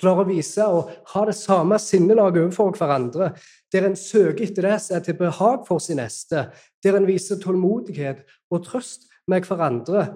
klarer 0.00 0.24
å 0.24 0.30
vise 0.30 0.64
og 0.64 0.90
ha 1.12 1.22
det 1.28 1.36
samme 1.36 1.76
sinnelaget 1.80 2.46
overfor 2.46 2.72
hverandre, 2.78 3.34
der 3.72 3.88
en 3.88 3.98
søker 3.98 4.46
etter 4.46 4.68
det 4.68 4.78
som 4.80 4.96
er 4.96 5.04
til 5.04 5.18
behag 5.18 5.66
for 5.68 5.82
sin 5.82 6.00
neste, 6.00 6.46
der 6.80 6.96
en 6.96 7.08
viser 7.08 7.40
tålmodighet 7.42 8.22
og 8.50 8.64
trøst 8.64 9.10
med 9.30 9.44
hverandre, 9.46 10.06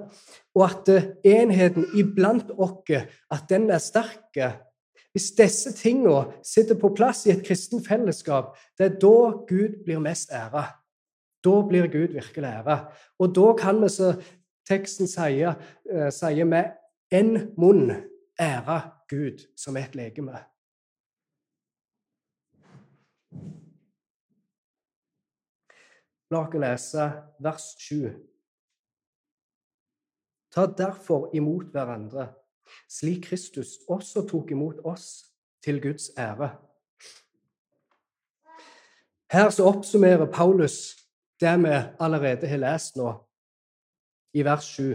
og 0.57 0.64
at 0.66 0.89
enheten 1.27 1.87
iblant 1.99 2.51
oss 2.57 2.95
at 2.95 3.45
den 3.51 3.68
er 3.70 3.83
sterk. 3.83 4.41
Hvis 5.14 5.31
disse 5.39 5.70
tingene 5.77 6.41
sitter 6.43 6.79
på 6.81 6.91
plass 6.97 7.22
i 7.29 7.35
et 7.35 7.45
kristen 7.47 7.85
fellesskap, 7.85 8.57
det 8.79 8.89
er 8.89 8.97
da 9.03 9.18
Gud 9.47 9.85
blir 9.85 10.01
mest 10.03 10.33
æra. 10.35 10.72
Da 11.45 11.61
blir 11.68 11.86
Gud 11.92 12.14
virkelig 12.16 12.49
ære. 12.49 12.78
Og 13.18 13.34
da 13.36 13.53
kan 13.59 13.82
vi, 13.82 13.88
som 13.88 14.22
teksten 14.68 15.09
sier, 15.11 15.55
eh, 15.90 16.11
sier 16.12 16.45
med 16.45 16.72
én 17.12 17.55
munn 17.61 17.92
ære 18.40 18.80
Gud 19.09 19.45
som 19.57 19.76
et 19.76 19.95
legeme. 19.95 20.38
La 26.30 26.40
oss 26.40 26.57
lese 26.59 27.11
vers 27.38 27.74
7. 27.78 28.14
Ta 30.51 30.66
derfor 30.66 31.30
imot 31.34 31.66
hverandre, 31.74 32.32
slik 32.88 33.28
Kristus 33.28 33.76
også 33.88 34.24
tok 34.28 34.51
imot 34.51 34.80
oss, 34.84 35.30
til 35.64 35.80
Guds 35.82 36.11
ære. 36.18 36.51
Her 39.32 39.51
så 39.51 39.64
oppsummerer 39.64 40.32
Paulus 40.32 41.04
det 41.41 41.57
vi 41.62 41.74
allerede 42.01 42.49
har 42.49 42.62
lest 42.62 42.97
nå, 43.01 43.11
i 44.35 44.45
vers 44.45 44.66
7 44.76 44.95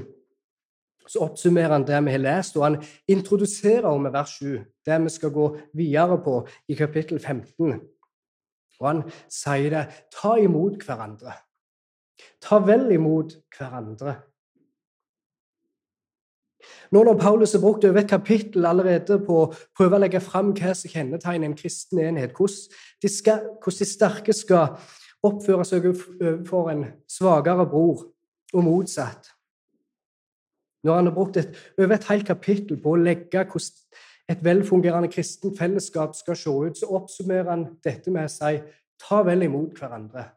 så 1.10 1.26
oppsummerer 1.26 1.74
han 1.74 1.88
det 1.88 2.00
vi 2.06 2.14
har 2.14 2.22
lest, 2.22 2.58
og 2.58 2.68
han 2.68 2.80
introduserer 3.10 3.98
med 3.98 4.14
vers 4.14 4.36
7 4.38 4.60
det 4.86 4.98
vi 5.04 5.10
skal 5.10 5.34
gå 5.34 5.46
videre 5.74 6.20
på 6.24 6.36
i 6.70 6.78
kapittel 6.78 7.20
15. 7.20 7.80
Og 8.80 8.88
han 8.88 9.04
sier 9.32 9.74
det 9.74 9.86
ta 10.14 10.36
imot 10.40 10.86
hverandre. 10.86 11.34
Ta 12.44 12.60
vel 12.64 12.92
imot 12.94 13.34
hverandre. 13.58 14.20
Nå 16.92 17.04
når 17.06 17.18
Paulus 17.20 17.54
har 17.54 17.62
brukt 17.64 17.86
over 17.86 18.02
et 18.02 18.10
kapittel 18.10 18.66
allerede 18.66 19.20
på 19.26 19.36
å 19.44 19.50
prøve 19.78 19.98
å 19.98 20.04
legge 20.04 20.22
fram 20.22 20.52
hva 20.58 20.74
som 20.76 20.92
kjennetegner 20.92 21.48
en 21.48 21.58
kristen 21.58 22.02
enhet, 22.04 22.34
hvordan 22.38 22.80
de, 23.02 23.12
skal, 23.12 23.46
hvordan 23.64 23.80
de 23.80 23.88
sterke 23.88 24.36
skal 24.36 24.76
oppføre 25.24 25.66
seg 25.68 25.90
overfor 25.90 26.72
en 26.72 26.86
svakere 27.10 27.66
bror, 27.70 28.08
og 28.54 28.64
motsatt 28.66 29.34
når 30.84 30.96
han 30.96 31.06
har 31.06 31.14
brukt 31.14 31.38
et, 31.38 31.56
over 31.78 31.94
et 31.94 32.08
helt 32.08 32.28
kapittel 32.28 32.80
på 32.82 32.94
å 32.94 33.00
legge 33.00 33.44
hvordan 33.44 34.06
et 34.30 34.44
velfungerende 34.46 35.10
kristent 35.12 35.58
fellesskap 35.58 36.14
skal 36.16 36.38
se 36.38 36.50
ut, 36.50 36.78
så 36.78 36.88
oppsummerer 36.96 37.50
han 37.50 37.66
dette 37.84 38.12
med 38.14 38.30
å 38.30 38.32
si 38.32 38.60
ta 39.02 39.24
vel 39.26 39.48
imot 39.48 39.80
hverandre. 39.80 40.28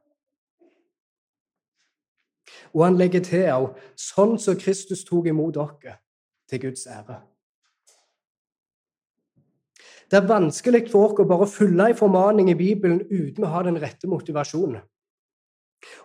Og 2.73 2.87
han 2.87 2.97
legger 2.97 3.25
til 3.27 3.45
òg 3.53 3.69
sånn 4.01 4.39
som 4.41 4.57
Kristus 4.59 5.05
tok 5.05 5.29
imot 5.29 5.55
dere, 5.59 5.99
til 6.49 6.65
Guds 6.65 6.87
ære. 6.89 7.21
Det 10.13 10.19
er 10.19 10.29
vanskelig 10.29 10.91
for 10.93 11.09
oss 11.09 11.21
å 11.23 11.25
bare 11.25 11.47
følge 11.49 11.87
en 11.89 11.97
formaning 11.97 12.51
i 12.53 12.57
Bibelen 12.59 12.99
uten 13.09 13.47
å 13.47 13.53
ha 13.55 13.63
den 13.65 13.79
rette 13.81 14.11
motivasjonen. 14.13 14.83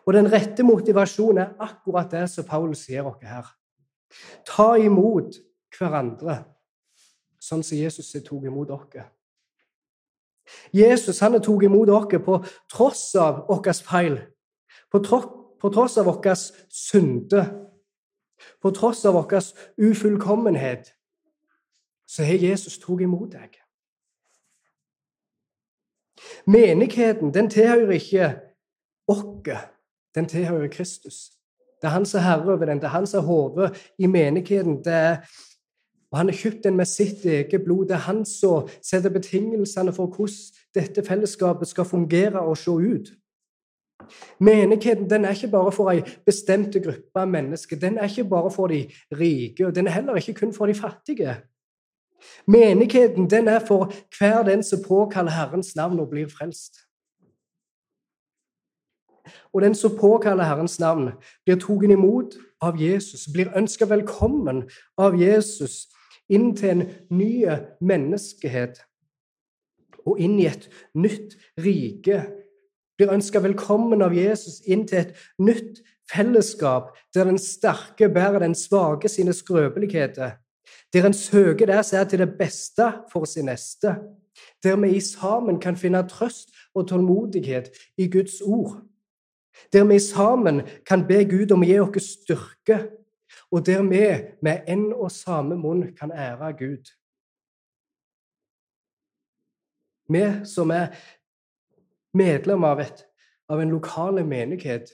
Og 0.07 0.13
den 0.15 0.29
rette 0.31 0.63
motivasjonen 0.63 1.41
er 1.43 1.65
akkurat 1.65 2.07
det 2.15 2.21
som 2.31 2.47
Paulus 2.47 2.85
sier 2.87 3.03
oss 3.03 3.19
her. 3.19 3.49
Ta 4.47 4.77
imot 4.79 5.35
hverandre 5.75 6.37
sånn 7.35 7.65
som 7.67 7.75
Jesus 7.75 8.13
tok 8.23 8.47
imot 8.47 8.71
dere. 8.71 9.09
Jesus 10.71 11.19
han 11.19 11.35
tok 11.43 11.67
imot 11.67 11.91
dere 11.91 12.23
på 12.23 12.39
tross 12.71 13.09
av 13.19 13.43
vår 13.51 13.83
feil, 13.83 14.21
på, 14.87 15.03
på 15.03 15.75
tross 15.75 15.99
av 15.99 16.07
vår 16.07 16.31
synde, 16.71 17.43
på 18.63 18.71
tross 18.71 19.03
av 19.03 19.19
vår 19.19 19.41
ufullkommenhet. 19.75 20.93
Så 22.07 22.23
har 22.23 22.39
Jesus 22.39 22.79
tatt 22.79 23.03
imot 23.03 23.33
deg. 23.35 23.66
Menigheten 26.47 27.33
den 27.33 27.49
tilhører 27.49 27.91
ikke 27.91 28.29
oss, 29.07 29.57
den 30.15 30.25
tilhører 30.25 30.67
Kristus. 30.67 31.37
Det 31.81 31.87
er 31.87 31.93
han 31.93 32.05
som 32.05 32.19
er 32.19 32.23
herre 32.23 32.53
over 32.53 32.65
den. 32.65 32.77
Det 32.81 32.89
er 32.89 32.95
han 32.95 33.07
som 33.07 33.19
er 33.19 33.27
hodet 33.27 33.91
i 33.99 34.07
menigheten. 34.07 34.81
Er, 34.85 35.17
og 36.11 36.17
han 36.17 36.29
har 36.29 36.35
kjøpt 36.35 36.63
den 36.63 36.77
med 36.77 36.85
sitt 36.89 37.25
eget 37.25 37.61
blod. 37.63 37.85
Det 37.87 37.95
er 37.99 38.07
han 38.07 38.25
som 38.25 38.69
setter 38.81 39.13
betingelsene 39.13 39.93
for 39.93 40.09
hvordan 40.09 40.35
dette 40.75 41.03
fellesskapet 41.05 41.67
skal 41.67 41.85
fungere 41.85 42.41
og 42.41 42.57
se 42.57 42.71
ut. 42.71 43.13
Menigheten 44.39 45.09
den 45.09 45.25
er 45.25 45.35
ikke 45.35 45.51
bare 45.51 45.71
for 45.71 45.91
ei 45.91 46.01
bestemte 46.25 46.79
gruppe 46.79 47.21
av 47.21 47.29
mennesker. 47.29 47.79
Den 47.79 47.97
er 47.97 48.09
ikke 48.09 48.29
bare 48.29 48.51
for 48.51 48.67
de 48.67 48.85
rike, 49.11 49.67
og 49.67 49.75
den 49.75 49.87
er 49.87 49.97
heller 49.99 50.15
ikke 50.15 50.33
kun 50.33 50.53
for 50.53 50.65
de 50.65 50.73
fattige. 50.73 51.35
Menigheten 52.47 53.29
den 53.29 53.47
er 53.47 53.59
for 53.59 53.93
hver 54.17 54.43
den 54.43 54.63
som 54.63 54.83
påkaller 54.83 55.31
Herrens 55.31 55.75
navn 55.75 55.99
og 55.99 56.09
blir 56.09 56.29
frelst. 56.31 56.87
Og 59.53 59.61
den 59.61 59.75
som 59.75 59.97
påkaller 59.97 60.43
Herrens 60.43 60.79
navn, 60.79 61.11
blir 61.45 61.59
tatt 61.59 61.91
imot 61.91 62.37
av 62.61 62.79
Jesus, 62.81 63.27
blir 63.33 63.51
ønska 63.57 63.85
velkommen 63.85 64.65
av 64.97 65.17
Jesus 65.19 65.87
inn 66.29 66.53
til 66.55 66.69
en 66.69 66.83
ny 67.09 67.45
menneskehet 67.79 68.81
og 70.07 70.19
inn 70.23 70.37
i 70.39 70.47
et 70.47 70.67
nytt 70.95 71.35
rike. 71.59 72.23
Blir 72.97 73.13
ønska 73.13 73.41
velkommen 73.43 74.01
av 74.01 74.15
Jesus 74.15 74.61
inn 74.65 74.87
til 74.87 75.03
et 75.05 75.15
nytt 75.39 75.83
fellesskap 76.11 76.95
der 77.15 77.27
den 77.27 77.39
sterke 77.41 78.09
bærer 78.09 78.39
den 78.43 78.55
svake 78.55 79.11
sine 79.11 79.35
skrøpeligheter. 79.35 80.37
Der 80.93 81.05
en 81.05 81.13
søker 81.13 81.65
det 81.65 81.85
som 81.85 81.99
er 81.99 82.03
til 82.03 82.19
det 82.19 82.37
beste 82.39 82.91
for 83.11 83.25
sin 83.25 83.45
neste. 83.45 83.95
Der 84.63 84.75
vi 84.75 84.99
sammen 84.99 85.59
kan 85.59 85.77
finne 85.77 86.07
trøst 86.07 86.49
og 86.75 86.87
tålmodighet 86.87 87.69
i 87.97 88.07
Guds 88.11 88.41
ord 88.41 88.87
der 89.73 89.83
vi 89.83 89.99
sammen 89.99 90.61
kan 90.85 91.07
be 91.07 91.23
Gud 91.25 91.51
om 91.51 91.63
å 91.63 91.67
gi 91.67 91.79
oss 91.81 92.11
styrke, 92.21 92.79
og 93.51 93.65
der 93.65 93.83
vi 93.87 94.03
med 94.43 94.69
en 94.69 94.89
og 94.93 95.11
samme 95.11 95.57
munn 95.59 95.91
kan 95.97 96.11
ære 96.11 96.53
Gud. 96.59 96.91
Vi 100.07 100.23
som 100.47 100.71
er 100.71 100.95
medlemmer 102.15 102.75
av, 102.75 102.81
et, 102.85 103.03
av 103.51 103.59
en 103.59 103.73
lokal 103.75 104.21
menighet, 104.25 104.93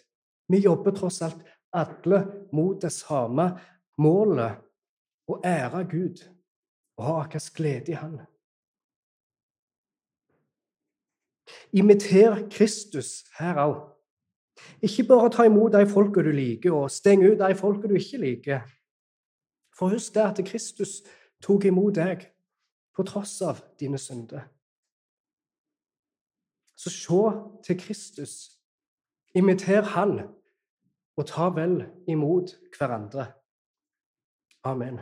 vi 0.50 0.64
jobber 0.66 0.96
tross 0.98 1.22
alt 1.22 1.44
alle 1.74 2.20
mot 2.54 2.82
det 2.82 2.91
samme 2.94 3.46
målet 4.02 4.60
å 5.28 5.40
ære 5.46 5.84
Gud 5.90 6.24
og 6.98 7.06
ha 7.06 7.16
vår 7.24 7.50
glede 7.56 7.92
i 7.92 7.98
Han. 7.98 8.20
Imiter 11.74 12.48
Kristus 12.52 13.24
her 13.40 13.58
òg. 13.64 13.80
Ikke 14.82 15.08
bare 15.08 15.32
ta 15.34 15.46
imot 15.48 15.74
de 15.74 15.86
folka 15.90 16.22
du 16.22 16.32
liker, 16.32 16.72
og 16.72 16.92
steng 16.92 17.24
ut 17.26 17.40
de 17.40 17.56
folka 17.58 17.88
du 17.88 17.96
ikke 17.98 18.22
liker. 18.22 18.62
For 19.74 19.90
husk 19.90 20.14
det 20.14 20.24
at 20.24 20.46
Kristus 20.46 21.02
tok 21.42 21.66
imot 21.66 21.96
deg 21.98 22.28
på 22.94 23.06
tross 23.08 23.40
av 23.42 23.64
dine 23.80 23.98
synder. 23.98 24.46
Så 26.78 26.90
se 26.94 27.24
til 27.66 27.80
Kristus. 27.80 28.60
Imiter 29.36 29.82
Han, 29.96 30.20
og 31.18 31.26
ta 31.26 31.50
vel 31.50 31.80
imot 32.08 32.54
hverandre. 32.78 33.32
Amen. 34.64 35.00